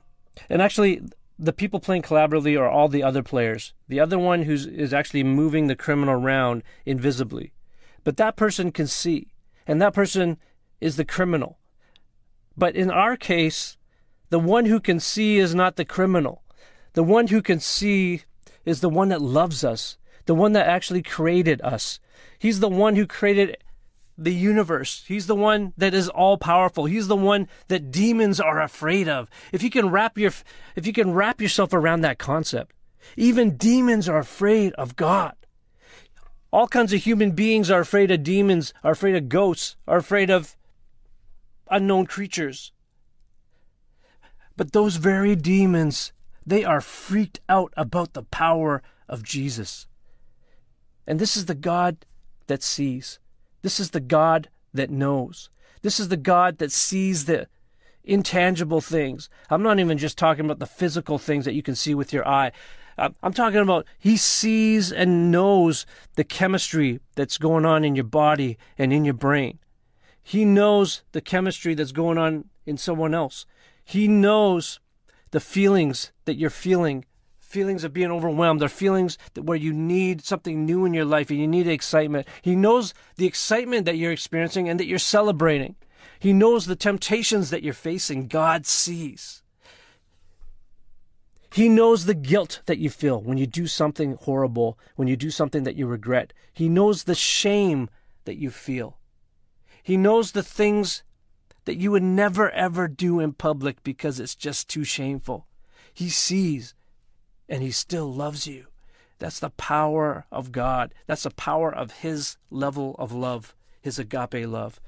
and 0.49 0.63
actually, 0.63 1.03
the 1.39 1.53
people 1.53 1.81
playing 1.81 2.03
collaboratively 2.03 2.59
are 2.59 2.69
all 2.69 2.89
the 2.89 3.03
other 3.03 3.23
players. 3.23 3.73
The 3.89 4.01
other 4.01 4.19
one 4.19 4.43
who's 4.43 4.67
is 4.67 4.95
actually 4.95 5.25
moving 5.25 5.67
the 5.67 5.77
criminal 5.77 6.15
around 6.15 6.63
invisibly, 6.87 7.53
but 8.05 8.17
that 8.17 8.37
person 8.37 8.73
can 8.73 8.87
see, 8.87 9.33
and 9.67 9.81
that 9.83 9.95
person 9.95 10.39
is 10.81 10.97
the 10.97 11.05
criminal. 11.05 11.59
But 12.57 12.77
in 12.77 12.91
our 12.91 13.17
case, 13.17 13.77
the 14.31 14.39
one 14.39 14.67
who 14.67 14.81
can 14.81 15.01
see 15.01 15.39
is 15.39 15.55
not 15.55 15.77
the 15.77 15.85
criminal. 15.85 16.43
The 16.93 17.03
one 17.03 17.29
who 17.29 17.43
can 17.43 17.61
see 17.61 18.23
is 18.65 18.81
the 18.81 18.89
one 18.89 19.09
that 19.09 19.23
loves 19.23 19.65
us, 19.65 19.97
the 20.27 20.35
one 20.35 20.53
that 20.53 20.67
actually 20.67 21.03
created 21.03 21.61
us. 21.63 22.01
He's 22.39 22.61
the 22.61 22.69
one 22.69 22.97
who 22.97 23.07
created 23.07 23.57
the 24.17 24.35
universe. 24.35 25.05
He's 25.09 25.27
the 25.27 25.35
one 25.35 25.73
that 25.79 25.95
is 25.95 26.09
all 26.09 26.37
powerful. 26.37 26.85
He's 26.85 27.09
the 27.09 27.17
one 27.17 27.49
that 27.69 27.91
demons 27.91 28.39
are 28.39 28.61
afraid 28.61 29.09
of. 29.09 29.29
If 29.51 29.63
you 29.63 29.71
can 29.71 29.91
wrap 29.91 30.19
your 30.19 30.33
if 30.77 30.87
you 30.87 30.93
can 30.93 31.15
wrap 31.15 31.41
yourself 31.41 31.73
around 31.73 32.03
that 32.03 32.19
concept, 32.19 32.75
even 33.17 33.57
demons 33.57 34.09
are 34.09 34.19
afraid 34.19 34.75
of 34.75 34.97
God. 34.97 35.35
All 36.53 36.69
kinds 36.69 36.93
of 36.93 37.03
human 37.03 37.31
beings 37.31 37.71
are 37.71 37.81
afraid 37.81 38.11
of 38.11 38.23
demons, 38.23 38.75
are 38.85 38.93
afraid 38.93 39.15
of 39.15 39.29
ghosts, 39.29 39.77
are 39.87 39.99
afraid 39.99 40.31
of 40.31 40.57
unknown 41.71 42.07
creatures. 42.07 42.73
But 44.57 44.73
those 44.73 44.97
very 44.97 45.37
demons 45.37 46.13
they 46.47 46.65
are 46.65 46.81
freaked 46.81 47.41
out 47.49 47.73
about 47.77 48.15
the 48.15 48.23
power 48.25 48.83
of 49.09 49.23
Jesus. 49.23 49.87
And 51.07 51.19
this 51.19 51.37
is 51.37 51.47
the 51.47 51.55
God 51.55 52.07
that 52.47 52.63
sees. 52.63 53.19
This 53.63 53.81
is 53.81 53.91
the 53.91 54.01
God 54.01 54.49
that 54.73 54.91
knows. 54.91 55.51
This 55.83 55.99
is 55.99 56.09
the 56.09 56.17
God 56.17 56.59
that 56.59 56.73
sees 56.73 57.25
the 57.25 57.49
intangible 58.05 58.81
things. 58.81 59.29
I'm 59.49 59.63
not 59.63 59.79
even 59.79 59.99
just 59.99 60.19
talking 60.19 60.45
about 60.45 60.59
the 60.59 60.67
physical 60.67 61.19
things 61.19 61.45
that 61.45 61.55
you 61.55 61.63
can 61.63 61.75
see 61.75 61.95
with 61.95 62.13
your 62.13 62.27
eye. 62.27 62.53
I'm 62.99 63.33
talking 63.33 63.61
about 63.61 63.87
He 63.99 64.17
sees 64.17 64.93
and 64.93 65.31
knows 65.31 65.87
the 66.17 66.25
chemistry 66.25 67.01
that's 67.15 67.39
going 67.39 67.65
on 67.65 67.85
in 67.85 67.95
your 67.95 68.05
body 68.05 68.59
and 68.77 68.93
in 68.93 69.05
your 69.05 69.15
brain. 69.15 69.59
He 70.23 70.45
knows 70.45 71.03
the 71.13 71.21
chemistry 71.21 71.75
that's 71.75 71.93
going 71.93 72.19
on 72.19 72.45
in 72.67 72.77
someone 72.77 73.15
else. 73.15 73.47
He 73.85 74.07
knows 74.07 74.81
the 75.31 75.41
feelings 75.41 76.13
that 76.25 76.37
you're 76.37 76.51
feeling 76.51 77.05
feelings 77.39 77.83
of 77.83 77.93
being 77.93 78.13
overwhelmed 78.13 78.63
or 78.63 78.69
feelings 78.69 79.19
that 79.35 79.43
where 79.43 79.57
you 79.57 79.73
need 79.73 80.25
something 80.25 80.65
new 80.65 80.85
in 80.85 80.95
your 80.95 81.05
life 81.05 81.31
and 81.31 81.41
you 81.41 81.49
need 81.49 81.67
excitement. 81.67 82.25
He 82.43 82.55
knows 82.55 82.95
the 83.17 83.27
excitement 83.27 83.87
that 83.87 83.97
you're 83.97 84.13
experiencing 84.13 84.69
and 84.69 84.79
that 84.79 84.87
you're 84.87 85.01
celebrating. 85.01 85.75
He 86.21 86.33
knows 86.33 86.67
the 86.67 86.77
temptations 86.77 87.51
that 87.51 87.65
you're 87.65 87.75
facing. 87.75 88.29
God 88.29 88.67
sees. 88.67 89.43
He 91.53 91.69
knows 91.69 92.05
the 92.05 92.15
guilt 92.15 92.63
that 92.67 92.79
you 92.79 92.89
feel 92.89 93.21
when 93.21 93.37
you 93.37 93.49
do 93.49 93.67
something 93.67 94.15
horrible 94.15 94.79
when 94.95 95.09
you 95.09 95.17
do 95.17 95.31
something 95.31 95.65
that 95.65 95.75
you 95.75 95.89
regret. 95.89 96.33
He 96.53 96.69
knows 96.69 97.05
the 97.05 97.17
shame 97.17 97.91
that 98.27 98.37
you 98.37 98.51
feel. 98.51 98.99
He 99.83 99.97
knows 99.97 100.33
the 100.33 100.45
things 100.45 101.03
that 101.65 101.77
you 101.77 101.91
would 101.91 102.03
never 102.03 102.51
ever 102.51 102.89
do 102.89 103.21
in 103.21 103.33
public 103.33 103.83
because 103.83 104.21
it's 104.21 104.35
just 104.35 104.69
too 104.69 104.85
shameful. 104.85 105.47
He 105.93 106.09
sees 106.09 106.75
and 107.49 107.63
he 107.63 107.71
still 107.71 108.13
loves 108.13 108.47
you. 108.47 108.67
That's 109.19 109.39
the 109.39 109.51
power 109.51 110.25
of 110.33 110.53
God. 110.53 110.95
That's 111.07 111.25
the 111.25 111.31
power 111.31 111.75
of 111.75 111.91
his 111.91 112.39
level 112.51 112.97
of 112.99 113.13
love, 113.13 113.55
his 113.83 113.99
agape 113.99 114.47
love. 114.47 114.81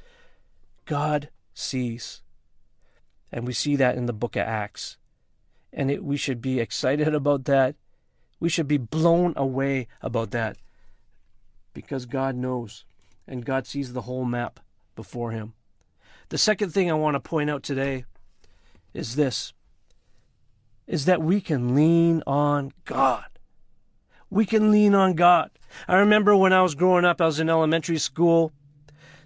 God 0.87 1.29
sees. 1.55 2.23
And 3.31 3.47
we 3.47 3.53
see 3.53 3.77
that 3.77 3.97
in 3.97 4.07
the 4.07 4.13
book 4.13 4.37
of 4.37 4.43
Acts. 4.43 4.97
And 5.73 5.91
it, 5.91 6.03
we 6.03 6.17
should 6.17 6.41
be 6.41 6.61
excited 6.61 7.15
about 7.15 7.45
that. 7.45 7.77
We 8.41 8.49
should 8.49 8.69
be 8.69 8.79
blown 8.79 9.35
away 9.37 9.89
about 10.01 10.31
that 10.33 10.57
because 11.75 12.07
God 12.07 12.35
knows 12.35 12.85
and 13.27 13.45
God 13.45 13.67
sees 13.67 13.93
the 13.93 14.03
whole 14.03 14.25
map 14.25 14.61
before 14.97 15.31
him. 15.31 15.55
The 16.33 16.39
second 16.39 16.71
thing 16.71 16.91
I 16.91 16.95
want 16.95 17.15
to 17.15 17.21
point 17.21 17.51
out 17.51 17.63
today 17.63 18.07
is 18.95 19.17
this 19.17 19.53
is 20.87 21.05
that 21.05 21.21
we 21.21 21.43
can 21.43 21.75
lean 21.75 22.23
on 22.27 22.73
God. 22.87 23.27
We 24.31 24.47
can 24.47 24.71
lean 24.71 24.95
on 24.95 25.13
God. 25.13 25.51
I 25.87 25.97
remember 25.97 26.35
when 26.35 26.55
I 26.55 26.63
was 26.63 26.75
growing 26.75 27.05
up, 27.05 27.21
I 27.21 27.27
was 27.27 27.39
in 27.39 27.51
elementary 27.51 27.99
school. 27.99 28.51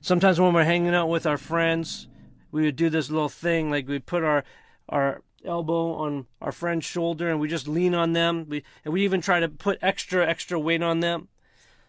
Sometimes 0.00 0.40
when 0.40 0.52
we're 0.52 0.64
hanging 0.64 0.96
out 0.96 1.08
with 1.08 1.26
our 1.26 1.38
friends, 1.38 2.08
we 2.50 2.62
would 2.64 2.74
do 2.74 2.90
this 2.90 3.08
little 3.08 3.28
thing 3.28 3.70
like 3.70 3.86
we'd 3.86 4.06
put 4.06 4.24
our 4.24 4.42
our 4.88 5.22
elbow 5.44 5.92
on 5.92 6.26
our 6.42 6.50
friend's 6.50 6.86
shoulder 6.86 7.30
and 7.30 7.38
we 7.38 7.46
just 7.46 7.68
lean 7.68 7.94
on 7.94 8.14
them. 8.14 8.46
We 8.48 8.64
and 8.84 8.92
we 8.92 9.04
even 9.04 9.20
try 9.20 9.38
to 9.38 9.48
put 9.48 9.78
extra 9.80 10.26
extra 10.26 10.58
weight 10.58 10.82
on 10.82 10.98
them. 10.98 11.28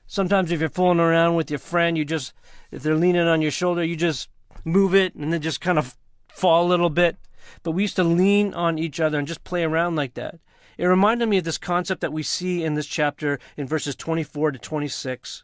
Sometimes 0.05 0.51
if 0.51 0.59
you're 0.59 0.69
fooling 0.69 0.99
around 0.99 1.33
with 1.33 1.49
your 1.49 1.57
friend, 1.57 1.97
you 1.97 2.05
just 2.05 2.33
if 2.69 2.83
they're 2.83 2.93
leaning 2.93 3.27
on 3.27 3.41
your 3.41 3.49
shoulder, 3.49 3.83
you 3.83 3.95
just 3.95 4.29
move 4.63 4.93
it 4.93 5.15
and 5.15 5.31
then 5.31 5.41
just 5.41 5.61
kind 5.61 5.77
of 5.77 5.97
fall 6.27 6.65
a 6.65 6.69
little 6.69 6.89
bit. 6.89 7.17
But 7.63 7.71
we 7.71 7.83
used 7.83 7.95
to 7.95 8.03
lean 8.03 8.53
on 8.53 8.77
each 8.77 8.99
other 8.99 9.17
and 9.17 9.27
just 9.27 9.43
play 9.43 9.63
around 9.63 9.95
like 9.95 10.13
that. 10.15 10.39
It 10.77 10.85
reminded 10.85 11.27
me 11.27 11.39
of 11.39 11.43
this 11.43 11.57
concept 11.57 12.01
that 12.01 12.13
we 12.13 12.23
see 12.23 12.63
in 12.63 12.75
this 12.75 12.85
chapter 12.85 13.39
in 13.55 13.67
verses 13.67 13.95
24 13.95 14.51
to 14.51 14.59
26. 14.59 15.43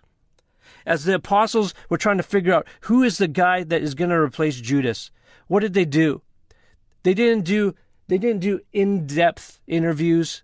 As 0.86 1.06
the 1.06 1.16
apostles 1.16 1.74
were 1.90 1.98
trying 1.98 2.18
to 2.18 2.24
figure 2.24 2.54
out 2.54 2.68
who 2.82 3.04
is 3.04 3.18
the 3.18 3.28
guy 3.28 3.64
that 3.64 3.82
is 3.82 3.96
going 3.96 4.10
to 4.10 4.18
replace 4.18 4.60
Judas, 4.60 5.12
what 5.48 5.62
did 5.62 5.74
they 5.74 5.86
do? 5.86 6.22
They 7.04 7.14
didn't 7.14 7.46
do 7.46 7.76
they 8.08 8.18
didn't 8.18 8.42
do 8.42 8.60
in-depth 8.74 9.62
interviews. 9.66 10.44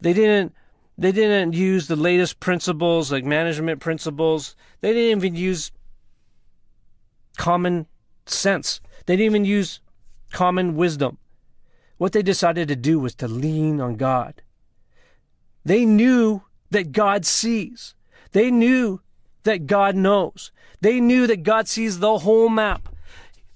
They 0.00 0.12
didn't 0.12 0.54
they 0.98 1.12
didn't 1.12 1.54
use 1.54 1.86
the 1.86 1.96
latest 1.96 2.38
principles 2.40 3.10
like 3.10 3.24
management 3.24 3.80
principles. 3.80 4.56
They 4.80 4.92
didn't 4.92 5.18
even 5.18 5.34
use 5.34 5.72
common 7.36 7.86
sense. 8.26 8.80
They 9.06 9.16
didn't 9.16 9.26
even 9.26 9.44
use 9.44 9.80
common 10.32 10.76
wisdom. 10.76 11.18
What 11.98 12.12
they 12.12 12.22
decided 12.22 12.68
to 12.68 12.76
do 12.76 12.98
was 12.98 13.14
to 13.16 13.28
lean 13.28 13.80
on 13.80 13.96
God. 13.96 14.42
They 15.64 15.84
knew 15.84 16.42
that 16.70 16.92
God 16.92 17.24
sees. 17.24 17.94
They 18.32 18.50
knew 18.50 19.00
that 19.44 19.66
God 19.66 19.94
knows. 19.94 20.50
They 20.80 21.00
knew 21.00 21.26
that 21.26 21.42
God 21.42 21.68
sees 21.68 21.98
the 21.98 22.18
whole 22.18 22.48
map. 22.48 22.88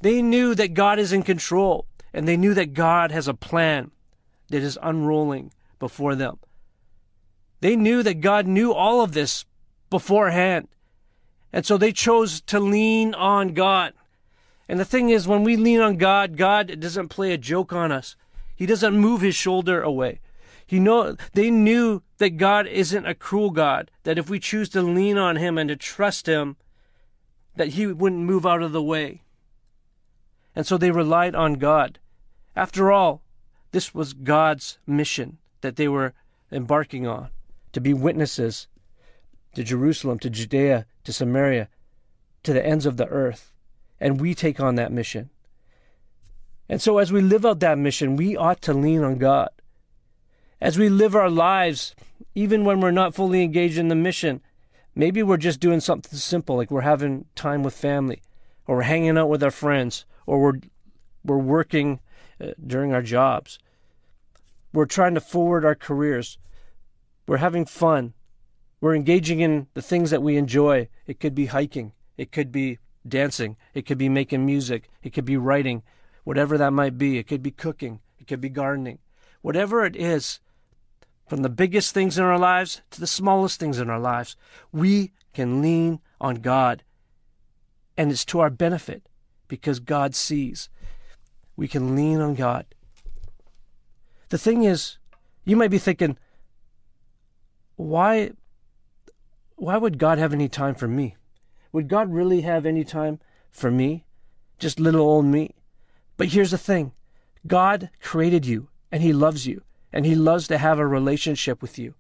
They 0.01 0.23
knew 0.23 0.55
that 0.55 0.75
God 0.75 0.99
is 0.99 1.13
in 1.13 1.23
control. 1.23 1.87
And 2.13 2.27
they 2.27 2.37
knew 2.37 2.55
that 2.55 2.73
God 2.73 3.11
has 3.11 3.29
a 3.29 3.35
plan 3.35 3.91
that 4.49 4.63
is 4.63 4.79
unrolling 4.83 5.53
before 5.79 6.15
them. 6.15 6.39
They 7.61 7.77
knew 7.77 8.03
that 8.03 8.21
God 8.21 8.47
knew 8.47 8.73
all 8.73 9.01
of 9.01 9.13
this 9.13 9.45
beforehand. 9.91 10.69
And 11.57 11.65
so 11.65 11.79
they 11.79 11.91
chose 11.91 12.43
to 12.43 12.61
lean 12.61 13.15
on 13.15 13.55
God. 13.55 13.95
And 14.69 14.79
the 14.79 14.85
thing 14.85 15.09
is, 15.09 15.27
when 15.27 15.43
we 15.43 15.57
lean 15.57 15.81
on 15.81 15.97
God, 15.97 16.37
God 16.37 16.81
doesn't 16.81 17.09
play 17.09 17.33
a 17.33 17.39
joke 17.39 17.73
on 17.73 17.91
us. 17.91 18.15
He 18.55 18.67
doesn't 18.67 18.99
move 18.99 19.23
his 19.23 19.35
shoulder 19.35 19.81
away. 19.81 20.21
He 20.67 20.79
know 20.79 21.17
they 21.33 21.51
knew 21.51 22.03
that 22.19 22.37
God 22.37 22.67
isn't 22.67 23.07
a 23.07 23.15
cruel 23.15 23.49
God, 23.49 23.91
that 24.03 24.19
if 24.19 24.29
we 24.29 24.39
choose 24.39 24.69
to 24.69 24.83
lean 24.83 25.17
on 25.17 25.37
him 25.37 25.57
and 25.57 25.71
to 25.71 25.77
trust 25.77 26.27
him, 26.27 26.57
that 27.55 27.69
he 27.69 27.87
wouldn't 27.87 28.21
move 28.21 28.45
out 28.45 28.61
of 28.61 28.73
the 28.73 28.83
way. 28.83 29.23
And 30.55 30.67
so 30.67 30.77
they 30.77 30.91
relied 30.91 31.35
on 31.35 31.55
God. 31.55 31.99
After 32.55 32.93
all, 32.93 33.23
this 33.71 33.95
was 33.95 34.13
God's 34.13 34.77
mission 34.87 35.39
that 35.63 35.77
they 35.77 35.89
were 35.89 36.13
embarking 36.53 37.07
on 37.07 37.31
to 37.73 37.81
be 37.81 37.95
witnesses 37.95 38.69
to 39.57 39.65
Jerusalem, 39.65 40.19
to 40.19 40.29
Judea, 40.29 40.85
to 41.05 41.15
Samaria, 41.15 41.71
to 42.43 42.53
the 42.53 42.65
ends 42.65 42.85
of 42.85 42.99
the 42.99 43.09
earth. 43.09 43.55
And 43.99 44.21
we 44.21 44.35
take 44.35 44.61
on 44.61 44.75
that 44.75 44.93
mission. 44.93 45.31
And 46.69 46.83
so, 46.83 46.99
as 46.99 47.11
we 47.11 47.23
live 47.23 47.47
out 47.47 47.61
that 47.61 47.79
mission, 47.79 48.17
we 48.17 48.37
ought 48.37 48.61
to 48.63 48.75
lean 48.75 49.03
on 49.03 49.17
God. 49.17 49.49
As 50.61 50.79
we 50.79 50.91
live 50.91 51.15
our 51.17 51.31
lives, 51.31 51.97
even 52.35 52.67
when 52.67 52.81
we're 52.81 52.91
not 52.91 53.15
fully 53.15 53.43
engaged 53.43 53.79
in 53.79 53.89
the 53.89 53.95
mission, 53.95 54.43
maybe 54.95 55.23
we're 55.23 55.39
just 55.39 55.59
doing 55.59 55.81
something 55.81 56.19
simple, 56.19 56.57
like 56.57 56.71
we're 56.71 56.83
having 56.83 57.25
time 57.35 57.63
with 57.63 57.73
family, 57.73 58.21
or 58.67 58.77
we're 58.77 58.83
hanging 58.83 59.17
out 59.17 59.31
with 59.31 59.43
our 59.43 59.51
friends, 59.51 60.05
or 60.27 60.39
we're, 60.39 60.61
we're 61.25 61.39
working 61.39 62.01
uh, 62.39 62.49
during 62.67 62.93
our 62.93 63.01
jobs. 63.01 63.59
We're 64.75 64.85
trying 64.85 65.15
to 65.15 65.21
forward 65.23 65.65
our 65.65 65.75
careers. 65.75 66.37
We're 67.27 67.39
having 67.39 67.65
fun. 67.65 68.13
We're 68.81 68.95
engaging 68.95 69.41
in 69.41 69.69
the 69.75 69.83
things 69.83 70.11
that 70.11 70.23
we 70.23 70.37
enjoy. 70.37 70.89
It 71.07 71.21
could 71.21 71.35
be 71.35 71.47
hiking. 71.47 71.93
It 72.17 72.33
could 72.33 72.53
be 72.53 72.79
dancing. 73.07 73.57
It 73.75 73.87
could 73.87 73.99
be 73.99 74.09
making 74.09 74.45
music. 74.45 74.91
It 75.03 75.11
could 75.11 75.25
be 75.25 75.37
writing, 75.37 75.83
whatever 76.25 76.59
that 76.59 76.73
might 76.73 76.99
be. 76.99 77.19
It 77.19 77.27
could 77.27 77.43
be 77.43 77.51
cooking. 77.51 78.01
It 78.19 78.27
could 78.27 78.41
be 78.41 78.49
gardening. 78.49 78.99
Whatever 79.43 79.85
it 79.85 79.97
is, 79.97 80.41
from 81.27 81.43
the 81.43 81.49
biggest 81.49 81.93
things 81.93 82.19
in 82.19 82.25
our 82.25 82.39
lives 82.39 82.83
to 82.91 83.01
the 83.01 83.07
smallest 83.07 83.59
things 83.59 83.79
in 83.79 83.91
our 83.91 83.99
lives, 83.99 84.37
we 84.73 85.13
can 85.35 85.61
lean 85.61 86.01
on 86.21 86.37
God. 86.37 86.83
And 87.97 88.13
it's 88.13 88.25
to 88.27 88.41
our 88.41 88.51
benefit 88.51 89.09
because 89.49 89.81
God 89.81 90.15
sees. 90.15 90.69
We 91.57 91.67
can 91.67 91.97
lean 91.97 92.21
on 92.21 92.35
God. 92.35 92.67
The 94.29 94.39
thing 94.39 94.65
is, 94.65 94.99
you 95.45 95.57
might 95.57 95.71
be 95.71 95.79
thinking, 95.79 96.19
why 97.77 98.33
why 99.57 99.77
would 99.77 99.99
God 99.99 100.19
have 100.19 100.33
any 100.33 100.49
time 100.49 100.75
for 100.75 100.87
me? 100.87 101.17
Would 101.73 101.89
God 101.89 102.13
really 102.13 102.43
have 102.43 102.65
any 102.65 102.85
time 102.85 103.21
for 103.51 103.71
me? 103.71 104.05
Just 104.59 104.79
little 104.79 105.01
old 105.01 105.25
me? 105.25 105.55
But 106.17 106.29
here's 106.29 106.51
the 106.51 106.59
thing 106.59 106.93
God 107.47 107.91
created 108.01 108.47
you, 108.47 108.69
and 108.93 109.03
He 109.03 109.13
loves 109.13 109.47
you, 109.47 109.63
and 109.93 110.07
He 110.07 110.15
loves 110.15 110.47
to 110.49 110.59
have 110.59 110.79
a 110.79 110.87
relationship 110.87 111.63
with 111.63 111.79
you. 111.79 111.95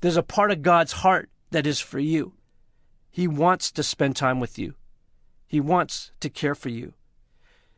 There's 0.00 0.16
a 0.16 0.22
part 0.22 0.50
of 0.50 0.62
God's 0.62 0.92
heart 0.92 1.28
that 1.50 1.66
is 1.66 1.80
for 1.80 1.98
you. 1.98 2.34
He 3.10 3.26
wants 3.26 3.70
to 3.72 3.82
spend 3.82 4.14
time 4.16 4.38
with 4.38 4.58
you, 4.58 4.74
He 5.46 5.60
wants 5.60 6.12
to 6.20 6.28
care 6.28 6.54
for 6.54 6.68
you. 6.68 6.92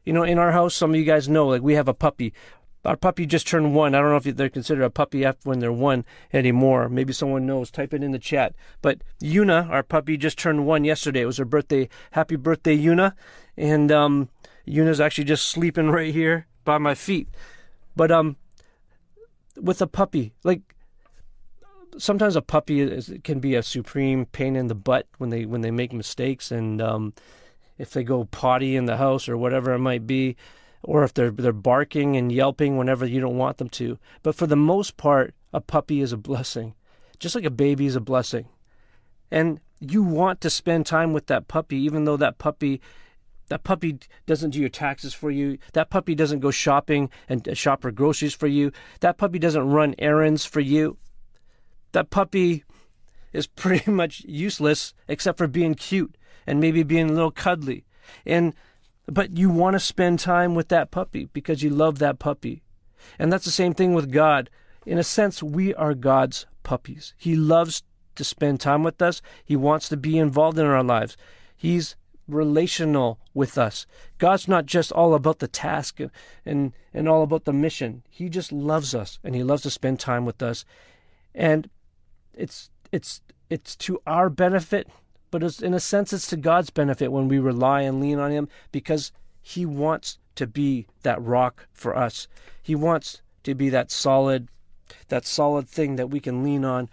You 0.04 0.12
know, 0.12 0.22
in 0.22 0.38
our 0.38 0.52
house, 0.52 0.74
some 0.74 0.90
of 0.90 0.96
you 0.96 1.04
guys 1.04 1.28
know, 1.28 1.46
like 1.46 1.62
we 1.62 1.74
have 1.74 1.88
a 1.88 1.94
puppy. 1.94 2.32
Our 2.84 2.96
puppy 2.96 3.26
just 3.26 3.46
turned 3.46 3.74
one. 3.74 3.94
I 3.94 4.00
don't 4.00 4.10
know 4.10 4.16
if 4.16 4.36
they're 4.36 4.48
considered 4.48 4.84
a 4.84 4.90
puppy 4.90 5.24
after 5.24 5.48
when 5.48 5.58
they're 5.58 5.72
one 5.72 6.04
anymore. 6.32 6.88
Maybe 6.88 7.12
someone 7.12 7.46
knows. 7.46 7.70
Type 7.70 7.92
it 7.92 8.02
in 8.02 8.12
the 8.12 8.18
chat. 8.18 8.54
But 8.80 9.02
Yuna, 9.22 9.68
our 9.68 9.82
puppy, 9.82 10.16
just 10.16 10.38
turned 10.38 10.66
one 10.66 10.84
yesterday. 10.84 11.20
It 11.20 11.26
was 11.26 11.36
her 11.36 11.44
birthday. 11.44 11.88
Happy 12.12 12.36
birthday, 12.36 12.76
Yuna. 12.76 13.12
And 13.56 13.92
um, 13.92 14.30
Yuna's 14.66 15.00
actually 15.00 15.24
just 15.24 15.48
sleeping 15.48 15.90
right 15.90 16.14
here 16.14 16.46
by 16.64 16.78
my 16.78 16.94
feet. 16.94 17.28
But 17.96 18.10
um, 18.10 18.36
with 19.56 19.82
a 19.82 19.86
puppy, 19.86 20.32
like 20.42 20.62
sometimes 21.98 22.36
a 22.36 22.42
puppy 22.42 22.80
is, 22.80 23.12
can 23.24 23.40
be 23.40 23.54
a 23.54 23.62
supreme 23.62 24.24
pain 24.26 24.56
in 24.56 24.68
the 24.68 24.74
butt 24.74 25.06
when 25.18 25.30
they 25.30 25.44
when 25.44 25.60
they 25.60 25.70
make 25.70 25.92
mistakes 25.92 26.50
and 26.50 26.80
um, 26.80 27.12
if 27.78 27.90
they 27.90 28.04
go 28.04 28.24
potty 28.24 28.76
in 28.76 28.86
the 28.86 28.96
house 28.96 29.28
or 29.28 29.36
whatever 29.36 29.72
it 29.72 29.78
might 29.78 30.06
be 30.06 30.36
or 30.82 31.04
if 31.04 31.14
they're 31.14 31.30
they're 31.30 31.52
barking 31.52 32.16
and 32.16 32.32
yelping 32.32 32.76
whenever 32.76 33.06
you 33.06 33.20
don't 33.20 33.36
want 33.36 33.58
them 33.58 33.68
to. 33.70 33.98
But 34.22 34.34
for 34.34 34.46
the 34.46 34.56
most 34.56 34.96
part, 34.96 35.34
a 35.52 35.60
puppy 35.60 36.00
is 36.00 36.12
a 36.12 36.16
blessing. 36.16 36.74
Just 37.18 37.34
like 37.34 37.44
a 37.44 37.50
baby 37.50 37.86
is 37.86 37.96
a 37.96 38.00
blessing. 38.00 38.48
And 39.30 39.60
you 39.78 40.02
want 40.02 40.40
to 40.40 40.50
spend 40.50 40.86
time 40.86 41.12
with 41.12 41.26
that 41.26 41.48
puppy 41.48 41.78
even 41.78 42.04
though 42.04 42.16
that 42.16 42.38
puppy 42.38 42.80
that 43.48 43.64
puppy 43.64 43.98
doesn't 44.26 44.50
do 44.50 44.60
your 44.60 44.68
taxes 44.68 45.12
for 45.12 45.30
you. 45.30 45.58
That 45.72 45.90
puppy 45.90 46.14
doesn't 46.14 46.38
go 46.38 46.52
shopping 46.52 47.10
and 47.28 47.46
uh, 47.48 47.54
shop 47.54 47.82
for 47.82 47.90
groceries 47.90 48.34
for 48.34 48.46
you. 48.46 48.70
That 49.00 49.18
puppy 49.18 49.40
doesn't 49.40 49.68
run 49.68 49.96
errands 49.98 50.44
for 50.44 50.60
you. 50.60 50.98
That 51.92 52.10
puppy 52.10 52.64
is 53.32 53.48
pretty 53.48 53.90
much 53.90 54.20
useless 54.20 54.94
except 55.08 55.36
for 55.36 55.48
being 55.48 55.74
cute 55.74 56.14
and 56.46 56.60
maybe 56.60 56.84
being 56.84 57.10
a 57.10 57.12
little 57.12 57.32
cuddly. 57.32 57.84
And 58.24 58.54
but 59.10 59.36
you 59.36 59.50
want 59.50 59.74
to 59.74 59.80
spend 59.80 60.18
time 60.18 60.54
with 60.54 60.68
that 60.68 60.90
puppy 60.90 61.28
because 61.32 61.62
you 61.62 61.70
love 61.70 61.98
that 61.98 62.18
puppy. 62.18 62.62
And 63.18 63.32
that's 63.32 63.44
the 63.44 63.50
same 63.50 63.74
thing 63.74 63.94
with 63.94 64.12
God. 64.12 64.50
In 64.86 64.98
a 64.98 65.04
sense, 65.04 65.42
we 65.42 65.74
are 65.74 65.94
God's 65.94 66.46
puppies. 66.62 67.14
He 67.16 67.36
loves 67.36 67.82
to 68.14 68.24
spend 68.24 68.60
time 68.60 68.82
with 68.82 69.00
us. 69.02 69.20
He 69.44 69.56
wants 69.56 69.88
to 69.88 69.96
be 69.96 70.18
involved 70.18 70.58
in 70.58 70.66
our 70.66 70.82
lives. 70.82 71.16
He's 71.56 71.96
relational 72.28 73.18
with 73.34 73.58
us. 73.58 73.86
God's 74.18 74.46
not 74.46 74.66
just 74.66 74.92
all 74.92 75.14
about 75.14 75.40
the 75.40 75.48
task 75.48 75.98
and, 76.46 76.72
and 76.94 77.08
all 77.08 77.22
about 77.22 77.44
the 77.44 77.52
mission. 77.52 78.02
He 78.08 78.28
just 78.28 78.52
loves 78.52 78.94
us 78.94 79.18
and 79.24 79.34
he 79.34 79.42
loves 79.42 79.62
to 79.62 79.70
spend 79.70 79.98
time 79.98 80.24
with 80.24 80.42
us. 80.42 80.64
And 81.34 81.68
it's 82.34 82.70
it's 82.92 83.20
it's 83.48 83.76
to 83.76 84.00
our 84.06 84.30
benefit 84.30 84.88
but 85.30 85.62
in 85.62 85.74
a 85.74 85.80
sense, 85.80 86.12
it's 86.12 86.26
to 86.28 86.36
God's 86.36 86.70
benefit 86.70 87.12
when 87.12 87.28
we 87.28 87.38
rely 87.38 87.82
and 87.82 88.00
lean 88.00 88.18
on 88.18 88.30
Him 88.30 88.48
because 88.72 89.12
He 89.40 89.64
wants 89.64 90.18
to 90.34 90.46
be 90.46 90.86
that 91.02 91.22
rock 91.22 91.66
for 91.72 91.96
us. 91.96 92.26
He 92.60 92.74
wants 92.74 93.22
to 93.44 93.54
be 93.54 93.68
that 93.70 93.90
solid, 93.90 94.48
that 95.08 95.26
solid 95.26 95.68
thing 95.68 95.96
that 95.96 96.10
we 96.10 96.20
can 96.20 96.42
lean 96.42 96.64
on 96.64 96.88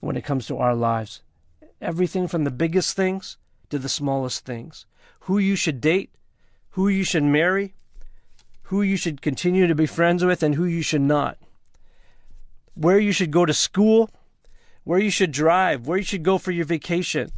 when 0.00 0.16
it 0.16 0.24
comes 0.24 0.46
to 0.46 0.58
our 0.58 0.74
lives. 0.74 1.22
Everything 1.80 2.28
from 2.28 2.44
the 2.44 2.50
biggest 2.50 2.94
things 2.94 3.38
to 3.70 3.78
the 3.78 3.88
smallest 3.88 4.44
things. 4.44 4.84
Who 5.20 5.38
you 5.38 5.56
should 5.56 5.80
date, 5.80 6.10
who 6.70 6.88
you 6.88 7.04
should 7.04 7.24
marry, 7.24 7.74
who 8.64 8.82
you 8.82 8.96
should 8.96 9.22
continue 9.22 9.66
to 9.66 9.74
be 9.74 9.86
friends 9.86 10.24
with, 10.24 10.42
and 10.42 10.54
who 10.54 10.64
you 10.64 10.82
should 10.82 11.00
not. 11.00 11.38
Where 12.74 12.98
you 12.98 13.12
should 13.12 13.30
go 13.30 13.46
to 13.46 13.54
school, 13.54 14.10
where 14.84 14.98
you 14.98 15.10
should 15.10 15.32
drive, 15.32 15.86
where 15.86 15.98
you 15.98 16.04
should 16.04 16.22
go 16.22 16.36
for 16.36 16.50
your 16.50 16.66
vacation 16.66 17.30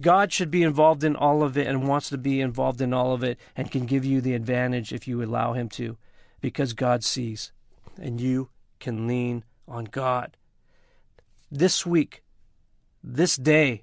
God 0.00 0.32
should 0.32 0.50
be 0.50 0.62
involved 0.62 1.02
in 1.02 1.16
all 1.16 1.42
of 1.42 1.56
it 1.56 1.66
and 1.66 1.88
wants 1.88 2.08
to 2.10 2.18
be 2.18 2.40
involved 2.40 2.80
in 2.80 2.92
all 2.92 3.12
of 3.12 3.24
it 3.24 3.38
and 3.56 3.70
can 3.70 3.86
give 3.86 4.04
you 4.04 4.20
the 4.20 4.34
advantage 4.34 4.92
if 4.92 5.08
you 5.08 5.22
allow 5.22 5.54
Him 5.54 5.68
to 5.70 5.96
because 6.40 6.72
God 6.72 7.02
sees 7.02 7.52
and 8.00 8.20
you 8.20 8.48
can 8.78 9.06
lean 9.06 9.44
on 9.66 9.84
God. 9.84 10.36
This 11.50 11.84
week, 11.84 12.22
this 13.02 13.36
day, 13.36 13.82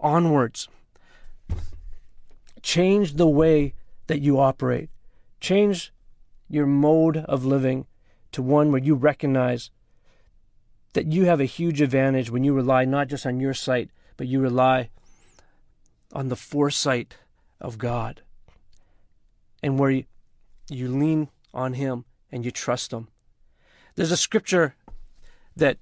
onwards, 0.00 0.68
change 2.62 3.14
the 3.14 3.28
way 3.28 3.74
that 4.08 4.20
you 4.20 4.40
operate. 4.40 4.90
Change 5.40 5.92
your 6.48 6.66
mode 6.66 7.18
of 7.18 7.44
living 7.44 7.86
to 8.32 8.42
one 8.42 8.72
where 8.72 8.82
you 8.82 8.94
recognize 8.94 9.70
that 10.94 11.06
you 11.06 11.24
have 11.26 11.40
a 11.40 11.44
huge 11.44 11.80
advantage 11.80 12.30
when 12.30 12.44
you 12.44 12.52
rely 12.52 12.84
not 12.84 13.08
just 13.08 13.26
on 13.26 13.40
your 13.40 13.54
sight, 13.54 13.90
but 14.16 14.26
you 14.26 14.40
rely 14.40 14.90
on 16.12 16.28
the 16.28 16.36
foresight 16.36 17.16
of 17.60 17.78
God 17.78 18.22
and 19.62 19.78
where 19.78 19.90
you, 19.90 20.04
you 20.68 20.88
lean 20.88 21.28
on 21.54 21.74
Him 21.74 22.04
and 22.30 22.44
you 22.44 22.50
trust 22.50 22.92
Him. 22.92 23.08
There's 23.94 24.12
a 24.12 24.16
scripture 24.16 24.74
that 25.56 25.78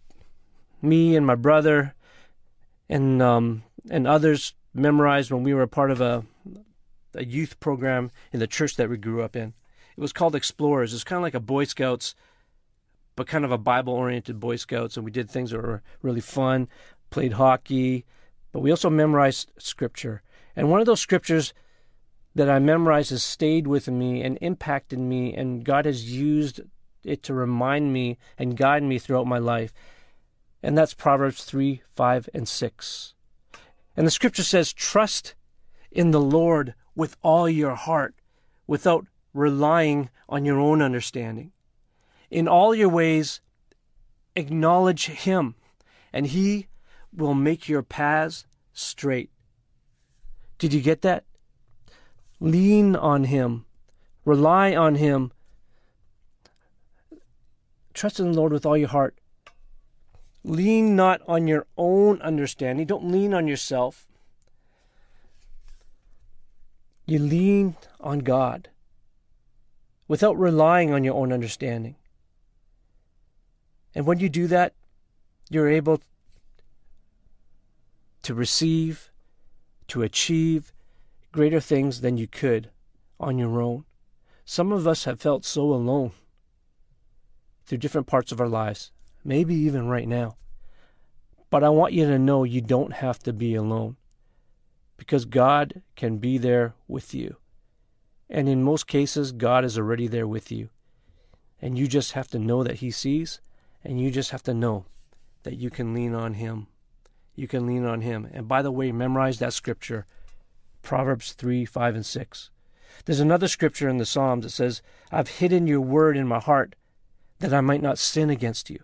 me 0.82 1.16
and 1.16 1.26
my 1.26 1.34
brother 1.34 1.94
and 2.88 3.22
um, 3.22 3.62
and 3.90 4.06
others 4.06 4.54
memorized 4.74 5.30
when 5.30 5.42
we 5.42 5.54
were 5.54 5.62
a 5.62 5.68
part 5.68 5.90
of 5.90 6.00
a 6.00 6.24
a 7.14 7.24
youth 7.24 7.58
program 7.60 8.10
in 8.32 8.40
the 8.40 8.46
church 8.46 8.76
that 8.76 8.88
we 8.88 8.96
grew 8.96 9.22
up 9.22 9.34
in. 9.36 9.54
It 9.96 10.00
was 10.00 10.12
called 10.12 10.34
Explorers. 10.34 10.94
It's 10.94 11.04
kind 11.04 11.18
of 11.18 11.22
like 11.22 11.34
a 11.34 11.40
Boy 11.40 11.64
Scouts, 11.64 12.14
but 13.16 13.26
kind 13.26 13.44
of 13.44 13.52
a 13.52 13.58
Bible 13.58 13.92
oriented 13.92 14.38
Boy 14.38 14.56
Scouts. 14.56 14.96
And 14.96 15.04
we 15.04 15.10
did 15.10 15.28
things 15.28 15.50
that 15.50 15.60
were 15.60 15.82
really 16.02 16.20
fun, 16.20 16.68
played 17.10 17.34
hockey, 17.34 18.04
but 18.52 18.60
we 18.60 18.70
also 18.70 18.90
memorized 18.90 19.52
scripture. 19.58 20.22
And 20.56 20.70
one 20.70 20.80
of 20.80 20.86
those 20.86 21.00
scriptures 21.00 21.54
that 22.34 22.50
I 22.50 22.58
memorized 22.58 23.10
has 23.10 23.22
stayed 23.22 23.66
with 23.66 23.88
me 23.88 24.22
and 24.22 24.38
impacted 24.40 24.98
me, 24.98 25.34
and 25.34 25.64
God 25.64 25.84
has 25.84 26.10
used 26.10 26.60
it 27.04 27.22
to 27.24 27.34
remind 27.34 27.92
me 27.92 28.18
and 28.38 28.56
guide 28.56 28.82
me 28.82 28.98
throughout 28.98 29.26
my 29.26 29.38
life. 29.38 29.72
And 30.62 30.76
that's 30.76 30.94
Proverbs 30.94 31.44
3, 31.44 31.82
5, 31.94 32.28
and 32.34 32.48
6. 32.48 33.14
And 33.96 34.06
the 34.06 34.10
scripture 34.10 34.42
says, 34.42 34.72
Trust 34.72 35.34
in 35.90 36.10
the 36.10 36.20
Lord 36.20 36.74
with 36.94 37.16
all 37.22 37.48
your 37.48 37.74
heart, 37.74 38.14
without 38.66 39.06
relying 39.32 40.10
on 40.28 40.44
your 40.44 40.60
own 40.60 40.82
understanding. 40.82 41.52
In 42.30 42.46
all 42.46 42.74
your 42.74 42.88
ways, 42.88 43.40
acknowledge 44.36 45.06
Him, 45.06 45.54
and 46.12 46.26
He 46.28 46.68
will 47.14 47.34
make 47.34 47.68
your 47.68 47.82
paths 47.82 48.44
straight. 48.72 49.30
Did 50.58 50.72
you 50.72 50.80
get 50.80 51.02
that? 51.02 51.24
Lean 52.38 52.96
on 52.96 53.24
Him, 53.24 53.66
rely 54.24 54.74
on 54.74 54.94
Him. 54.94 55.32
Trust 57.92 58.20
in 58.20 58.32
the 58.32 58.38
Lord 58.38 58.52
with 58.52 58.64
all 58.64 58.76
your 58.76 58.88
heart. 58.88 59.18
Lean 60.42 60.96
not 60.96 61.20
on 61.28 61.46
your 61.46 61.66
own 61.76 62.20
understanding. 62.22 62.86
Don't 62.86 63.10
lean 63.10 63.34
on 63.34 63.46
yourself. 63.46 64.06
You 67.04 67.18
lean 67.18 67.76
on 68.00 68.20
God 68.20 68.68
without 70.08 70.38
relying 70.38 70.92
on 70.92 71.04
your 71.04 71.14
own 71.14 71.32
understanding. 71.32 71.96
And 73.94 74.06
when 74.06 74.20
you 74.20 74.28
do 74.28 74.46
that, 74.46 74.72
you're 75.50 75.68
able 75.68 76.00
to 78.22 78.34
receive, 78.34 79.10
to 79.88 80.02
achieve 80.02 80.72
greater 81.32 81.60
things 81.60 82.00
than 82.00 82.16
you 82.16 82.26
could 82.26 82.70
on 83.18 83.38
your 83.38 83.60
own. 83.60 83.84
Some 84.44 84.72
of 84.72 84.86
us 84.86 85.04
have 85.04 85.20
felt 85.20 85.44
so 85.44 85.62
alone 85.62 86.12
through 87.66 87.78
different 87.78 88.06
parts 88.06 88.32
of 88.32 88.40
our 88.40 88.48
lives, 88.48 88.90
maybe 89.24 89.54
even 89.54 89.86
right 89.86 90.08
now. 90.08 90.36
But 91.50 91.64
I 91.64 91.68
want 91.68 91.92
you 91.92 92.06
to 92.06 92.18
know 92.18 92.44
you 92.44 92.60
don't 92.60 92.94
have 92.94 93.18
to 93.20 93.32
be 93.32 93.54
alone 93.54 93.96
because 94.96 95.24
God 95.24 95.82
can 95.96 96.18
be 96.18 96.36
there 96.38 96.74
with 96.86 97.14
you. 97.14 97.36
And 98.28 98.48
in 98.48 98.62
most 98.62 98.86
cases, 98.86 99.32
God 99.32 99.64
is 99.64 99.78
already 99.78 100.06
there 100.06 100.26
with 100.26 100.52
you. 100.52 100.68
And 101.60 101.76
you 101.78 101.88
just 101.88 102.12
have 102.12 102.28
to 102.28 102.38
know 102.38 102.62
that 102.62 102.76
He 102.76 102.90
sees, 102.90 103.40
and 103.84 104.00
you 104.00 104.10
just 104.10 104.30
have 104.30 104.42
to 104.44 104.54
know 104.54 104.84
that 105.42 105.56
you 105.56 105.70
can 105.70 105.94
lean 105.94 106.14
on 106.14 106.34
Him. 106.34 106.68
You 107.40 107.48
can 107.48 107.66
lean 107.66 107.86
on 107.86 108.02
Him. 108.02 108.28
And 108.32 108.46
by 108.46 108.60
the 108.60 108.70
way, 108.70 108.92
memorize 108.92 109.38
that 109.38 109.54
scripture 109.54 110.04
Proverbs 110.82 111.32
3 111.32 111.64
5 111.64 111.94
and 111.94 112.04
6. 112.04 112.50
There's 113.06 113.20
another 113.20 113.48
scripture 113.48 113.88
in 113.88 113.96
the 113.96 114.04
Psalms 114.04 114.44
that 114.44 114.50
says, 114.50 114.82
I've 115.10 115.28
hidden 115.28 115.66
your 115.66 115.80
word 115.80 116.18
in 116.18 116.28
my 116.28 116.38
heart 116.38 116.76
that 117.38 117.54
I 117.54 117.62
might 117.62 117.80
not 117.80 117.98
sin 117.98 118.28
against 118.28 118.68
you. 118.68 118.80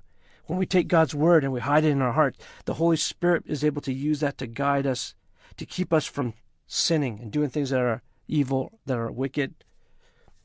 When 0.46 0.58
we 0.58 0.64
take 0.64 0.88
God's 0.88 1.14
word 1.14 1.44
and 1.44 1.52
we 1.52 1.60
hide 1.60 1.84
it 1.84 1.90
in 1.90 2.00
our 2.00 2.12
heart, 2.12 2.36
the 2.64 2.74
Holy 2.74 2.96
Spirit 2.96 3.42
is 3.46 3.62
able 3.62 3.82
to 3.82 3.92
use 3.92 4.20
that 4.20 4.38
to 4.38 4.46
guide 4.46 4.86
us 4.86 5.14
to 5.58 5.66
keep 5.66 5.92
us 5.92 6.06
from 6.06 6.32
sinning 6.66 7.18
and 7.20 7.30
doing 7.30 7.50
things 7.50 7.70
that 7.70 7.80
are 7.80 8.02
evil, 8.26 8.78
that 8.86 8.96
are 8.96 9.12
wicked. 9.12 9.54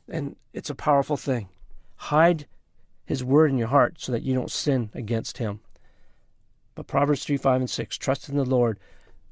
And 0.09 0.35
it's 0.53 0.69
a 0.69 0.75
powerful 0.75 1.17
thing. 1.17 1.47
Hide 1.95 2.45
his 3.05 3.23
word 3.23 3.51
in 3.51 3.57
your 3.57 3.69
heart 3.69 3.95
so 3.99 4.11
that 4.11 4.23
you 4.23 4.33
don't 4.33 4.51
sin 4.51 4.89
against 4.93 5.37
him. 5.37 5.61
But 6.75 6.87
Proverbs 6.87 7.23
3 7.23 7.37
5 7.37 7.61
and 7.61 7.69
6 7.69 7.97
trust 7.97 8.29
in 8.29 8.37
the 8.37 8.45
Lord 8.45 8.79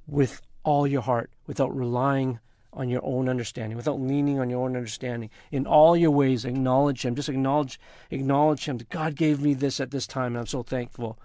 with 0.07 0.41
all 0.63 0.85
your 0.85 1.01
heart 1.01 1.31
without 1.47 1.75
relying 1.75 2.39
on 2.73 2.89
your 2.89 3.03
own 3.03 3.27
understanding, 3.27 3.75
without 3.75 3.99
leaning 3.99 4.39
on 4.39 4.49
your 4.49 4.63
own 4.63 4.75
understanding. 4.75 5.29
In 5.51 5.65
all 5.65 5.97
your 5.97 6.11
ways, 6.11 6.45
acknowledge 6.45 7.03
Him. 7.03 7.15
Just 7.15 7.29
acknowledge, 7.29 7.79
acknowledge 8.11 8.65
Him. 8.65 8.79
God 8.89 9.15
gave 9.15 9.41
me 9.41 9.53
this 9.53 9.79
at 9.79 9.91
this 9.91 10.05
time, 10.05 10.33
and 10.33 10.37
I'm 10.37 10.47
so 10.47 10.61
thankful. 10.61 11.17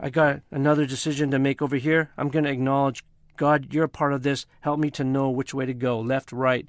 I 0.00 0.10
got 0.10 0.42
another 0.50 0.84
decision 0.84 1.30
to 1.30 1.38
make 1.38 1.62
over 1.62 1.76
here. 1.76 2.10
I'm 2.18 2.28
going 2.28 2.44
to 2.44 2.50
acknowledge 2.50 3.04
God, 3.36 3.72
you're 3.72 3.84
a 3.84 3.88
part 3.88 4.12
of 4.12 4.22
this. 4.22 4.46
Help 4.62 4.80
me 4.80 4.90
to 4.92 5.04
know 5.04 5.30
which 5.30 5.54
way 5.54 5.66
to 5.66 5.74
go, 5.74 6.00
left, 6.00 6.32
right, 6.32 6.68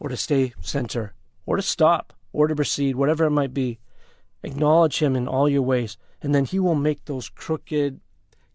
or 0.00 0.08
to 0.08 0.16
stay 0.16 0.54
center, 0.60 1.12
or 1.46 1.56
to 1.56 1.62
stop, 1.62 2.12
or 2.32 2.48
to 2.48 2.56
proceed, 2.56 2.96
whatever 2.96 3.24
it 3.26 3.30
might 3.30 3.54
be. 3.54 3.78
Acknowledge 4.42 4.98
Him 5.00 5.14
in 5.14 5.28
all 5.28 5.48
your 5.48 5.62
ways, 5.62 5.96
and 6.22 6.34
then 6.34 6.44
He 6.44 6.58
will 6.58 6.74
make 6.74 7.04
those 7.04 7.28
crooked, 7.28 8.00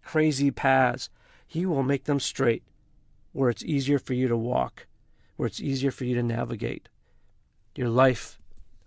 crazy 0.03 0.51
paths, 0.51 1.09
He 1.45 1.65
will 1.65 1.83
make 1.83 2.05
them 2.05 2.19
straight, 2.19 2.63
where 3.33 3.49
it's 3.49 3.63
easier 3.63 3.99
for 3.99 4.13
you 4.13 4.27
to 4.27 4.37
walk, 4.37 4.87
where 5.35 5.47
it's 5.47 5.61
easier 5.61 5.91
for 5.91 6.05
you 6.05 6.15
to 6.15 6.23
navigate. 6.23 6.89
Your 7.75 7.89
life 7.89 8.39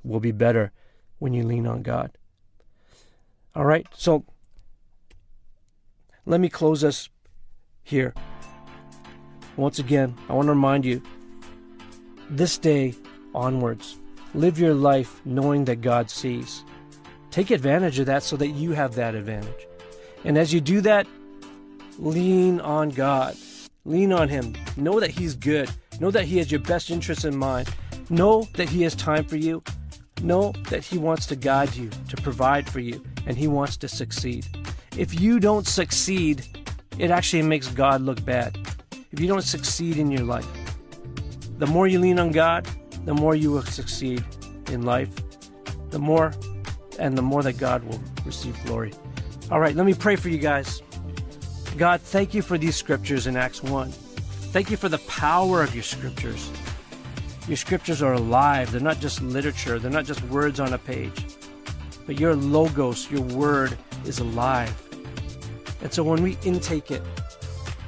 will 0.02 0.20
be 0.20 0.32
better 0.32 0.72
when 1.18 1.34
you 1.34 1.44
lean 1.44 1.66
on 1.66 1.82
God. 1.82 2.16
All 3.54 3.64
right, 3.64 3.86
so 3.94 4.24
let 6.24 6.40
me 6.40 6.48
close 6.48 6.82
us 6.82 7.08
here. 7.82 8.14
Once 9.56 9.78
again, 9.78 10.16
I 10.28 10.32
want 10.32 10.46
to 10.46 10.52
remind 10.52 10.84
you 10.84 11.02
this 12.30 12.56
day 12.56 12.94
onwards, 13.34 13.98
live 14.34 14.58
your 14.58 14.74
life 14.74 15.20
knowing 15.24 15.64
that 15.66 15.80
God 15.80 16.08
sees. 16.08 16.64
Take 17.30 17.50
advantage 17.50 17.98
of 17.98 18.06
that 18.06 18.22
so 18.22 18.36
that 18.36 18.48
you 18.48 18.72
have 18.72 18.94
that 18.96 19.14
advantage. 19.14 19.66
And 20.24 20.36
as 20.36 20.52
you 20.52 20.60
do 20.60 20.80
that, 20.82 21.06
lean 21.98 22.60
on 22.60 22.90
God. 22.90 23.36
Lean 23.84 24.12
on 24.12 24.28
Him. 24.28 24.54
Know 24.76 25.00
that 25.00 25.10
He's 25.10 25.34
good. 25.34 25.70
Know 26.00 26.10
that 26.10 26.24
He 26.24 26.38
has 26.38 26.50
your 26.50 26.60
best 26.60 26.90
interests 26.90 27.24
in 27.24 27.36
mind. 27.36 27.68
Know 28.08 28.48
that 28.54 28.68
He 28.68 28.82
has 28.82 28.94
time 28.94 29.24
for 29.24 29.36
you. 29.36 29.62
Know 30.22 30.52
that 30.68 30.84
He 30.84 30.98
wants 30.98 31.26
to 31.26 31.36
guide 31.36 31.74
you, 31.74 31.88
to 32.08 32.16
provide 32.16 32.68
for 32.68 32.80
you, 32.80 33.02
and 33.26 33.36
He 33.36 33.48
wants 33.48 33.76
to 33.78 33.88
succeed. 33.88 34.46
If 34.98 35.18
you 35.18 35.40
don't 35.40 35.66
succeed, 35.66 36.44
it 36.98 37.10
actually 37.10 37.42
makes 37.42 37.68
God 37.68 38.02
look 38.02 38.22
bad 38.24 38.58
if 39.12 39.20
you 39.20 39.26
don't 39.26 39.42
succeed 39.42 39.96
in 39.96 40.10
your 40.10 40.24
life. 40.24 40.46
The 41.58 41.66
more 41.66 41.86
you 41.86 41.98
lean 42.00 42.18
on 42.18 42.32
God, 42.32 42.68
the 43.04 43.14
more 43.14 43.34
you 43.34 43.50
will 43.50 43.62
succeed 43.62 44.24
in 44.68 44.82
life. 44.82 45.10
The 45.90 45.98
more 45.98 46.32
and 47.00 47.16
the 47.16 47.22
more 47.22 47.42
that 47.42 47.54
God 47.54 47.82
will 47.84 48.00
receive 48.24 48.56
glory. 48.64 48.92
All 49.50 49.58
right, 49.58 49.74
let 49.74 49.86
me 49.86 49.94
pray 49.94 50.14
for 50.16 50.28
you 50.28 50.38
guys. 50.38 50.82
God, 51.76 52.00
thank 52.00 52.34
you 52.34 52.42
for 52.42 52.58
these 52.58 52.76
scriptures 52.76 53.26
in 53.26 53.36
Acts 53.36 53.62
1. 53.62 53.90
Thank 54.52 54.70
you 54.70 54.76
for 54.76 54.88
the 54.88 54.98
power 54.98 55.62
of 55.62 55.74
your 55.74 55.82
scriptures. 55.82 56.50
Your 57.48 57.56
scriptures 57.56 58.02
are 58.02 58.12
alive. 58.12 58.70
They're 58.70 58.80
not 58.80 59.00
just 59.00 59.22
literature, 59.22 59.78
they're 59.78 59.90
not 59.90 60.04
just 60.04 60.22
words 60.24 60.60
on 60.60 60.74
a 60.74 60.78
page. 60.78 61.24
But 62.06 62.20
your 62.20 62.34
logos, 62.34 63.10
your 63.10 63.22
word, 63.22 63.76
is 64.04 64.18
alive. 64.18 64.74
And 65.82 65.92
so 65.92 66.02
when 66.02 66.22
we 66.22 66.36
intake 66.44 66.90
it, 66.90 67.02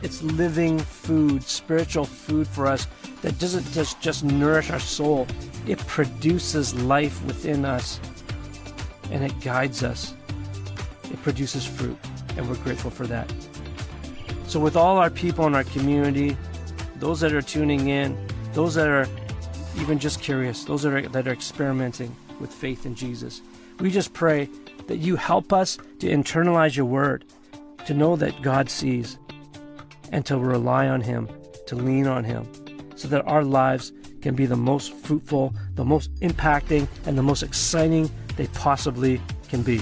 it's 0.03 0.23
living 0.23 0.79
food, 0.79 1.43
spiritual 1.43 2.07
food 2.07 2.49
for 2.49 2.67
us 2.67 2.87
that 3.21 3.39
doesn't 3.39 3.71
just, 3.73 4.01
just 4.01 4.25
nourish 4.25 4.71
our 4.71 4.81
soul, 4.81 5.27
it 5.67 5.79
produces 5.87 6.75
life 6.75 7.25
within 7.25 7.65
us 7.65 8.01
and 9.13 9.23
it 9.23 9.41
guides 9.41 9.83
us. 9.83 10.15
It 11.05 11.23
produces 11.23 11.65
fruit, 11.65 11.99
and 12.37 12.49
we're 12.49 12.57
grateful 12.57 12.91
for 12.91 13.07
that. 13.07 13.33
So, 14.49 14.59
with 14.59 14.75
all 14.75 14.99
our 14.99 15.11
people 15.11 15.47
in 15.47 15.55
our 15.55 15.65
community, 15.65 16.37
those 16.97 17.21
that 17.21 17.33
are 17.33 17.43
tuning 17.43 17.89
in, 17.89 18.17
those 18.55 18.75
that 18.75 18.89
are 18.89 19.07
even 19.77 19.99
just 19.99 20.21
curious, 20.21 20.65
those 20.65 20.83
that 20.83 20.93
are, 20.93 21.09
that 21.09 21.29
are 21.29 21.33
experimenting 21.33 22.15
with 22.41 22.53
faith 22.53 22.87
in 22.87 22.95
Jesus, 22.95 23.43
we 23.81 23.91
just 23.91 24.13
pray 24.15 24.49
that 24.89 24.97
you 24.97 25.17
help 25.17 25.53
us 25.53 25.77
to 26.01 26.09
internalize 26.09 26.75
your 26.75 26.87
word, 26.87 27.25
to 27.87 27.95
know 27.95 28.17
that 28.17 28.43
God 28.43 28.71
sees, 28.71 29.19
and 30.11 30.25
to 30.27 30.39
rely 30.39 30.89
on 30.89 31.03
Him, 31.03 31.29
to 31.67 31.77
lean 31.77 32.07
on 32.07 32.25
Him, 32.25 32.47
so 32.97 33.09
that 33.09 33.27
our 33.27 33.45
lives 33.45 33.93
can 34.23 34.35
be 34.35 34.47
the 34.47 34.57
most 34.57 34.93
fruitful, 34.95 35.55
the 35.75 35.85
most 35.85 36.15
impacting, 36.17 36.89
and 37.07 37.19
the 37.19 37.23
most 37.23 37.43
exciting 37.43 38.11
they 38.37 38.47
possibly 38.49 39.21
can 39.49 39.63
be. 39.63 39.81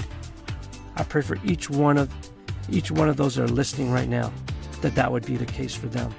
I 0.95 1.03
pray 1.03 1.21
for 1.21 1.37
each 1.43 1.69
one 1.69 1.97
of 1.97 2.09
each 2.69 2.91
one 2.91 3.09
of 3.09 3.17
those 3.17 3.35
that 3.35 3.43
are 3.43 3.53
listening 3.53 3.91
right 3.91 4.07
now 4.07 4.31
that 4.81 4.95
that 4.95 5.11
would 5.11 5.25
be 5.25 5.37
the 5.37 5.45
case 5.45 5.75
for 5.75 5.87
them. 5.87 6.13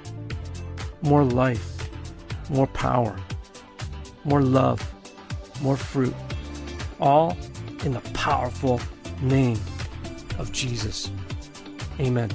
More 1.01 1.23
life, 1.23 1.89
more 2.49 2.67
power, 2.67 3.15
more 4.23 4.41
love, 4.41 4.81
more 5.61 5.77
fruit, 5.77 6.13
all 6.99 7.37
in 7.83 7.93
the 7.93 8.01
powerful 8.13 8.79
name 9.21 9.59
of 10.39 10.51
Jesus. 10.51 11.11
Amen. 11.99 12.29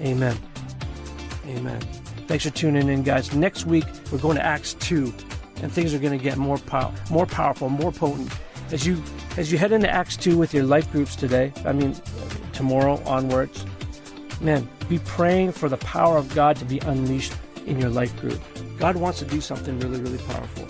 Amen. 0.00 0.36
Amen. 1.46 1.80
Thanks 2.26 2.44
for 2.44 2.50
tuning 2.50 2.88
in, 2.88 3.02
guys. 3.02 3.34
Next 3.34 3.66
week, 3.66 3.84
we're 4.10 4.18
going 4.18 4.36
to 4.36 4.44
Acts 4.44 4.74
2, 4.74 5.12
and 5.62 5.70
things 5.70 5.94
are 5.94 5.98
going 5.98 6.16
to 6.16 6.22
get 6.22 6.36
more, 6.38 6.58
pow- 6.58 6.92
more 7.10 7.26
powerful, 7.26 7.68
more 7.68 7.92
potent. 7.92 8.32
As 8.74 8.84
you, 8.84 9.00
as 9.36 9.52
you 9.52 9.56
head 9.56 9.70
into 9.70 9.88
Acts 9.88 10.16
2 10.16 10.36
with 10.36 10.52
your 10.52 10.64
life 10.64 10.90
groups 10.90 11.14
today, 11.14 11.52
I 11.64 11.72
mean, 11.72 11.94
tomorrow 12.52 13.00
onwards, 13.06 13.64
man, 14.40 14.68
be 14.88 14.98
praying 14.98 15.52
for 15.52 15.68
the 15.68 15.76
power 15.76 16.16
of 16.16 16.34
God 16.34 16.56
to 16.56 16.64
be 16.64 16.80
unleashed 16.80 17.34
in 17.66 17.80
your 17.80 17.90
life 17.90 18.20
group. 18.20 18.40
God 18.76 18.96
wants 18.96 19.20
to 19.20 19.26
do 19.26 19.40
something 19.40 19.78
really, 19.78 20.00
really 20.00 20.18
powerful. 20.18 20.66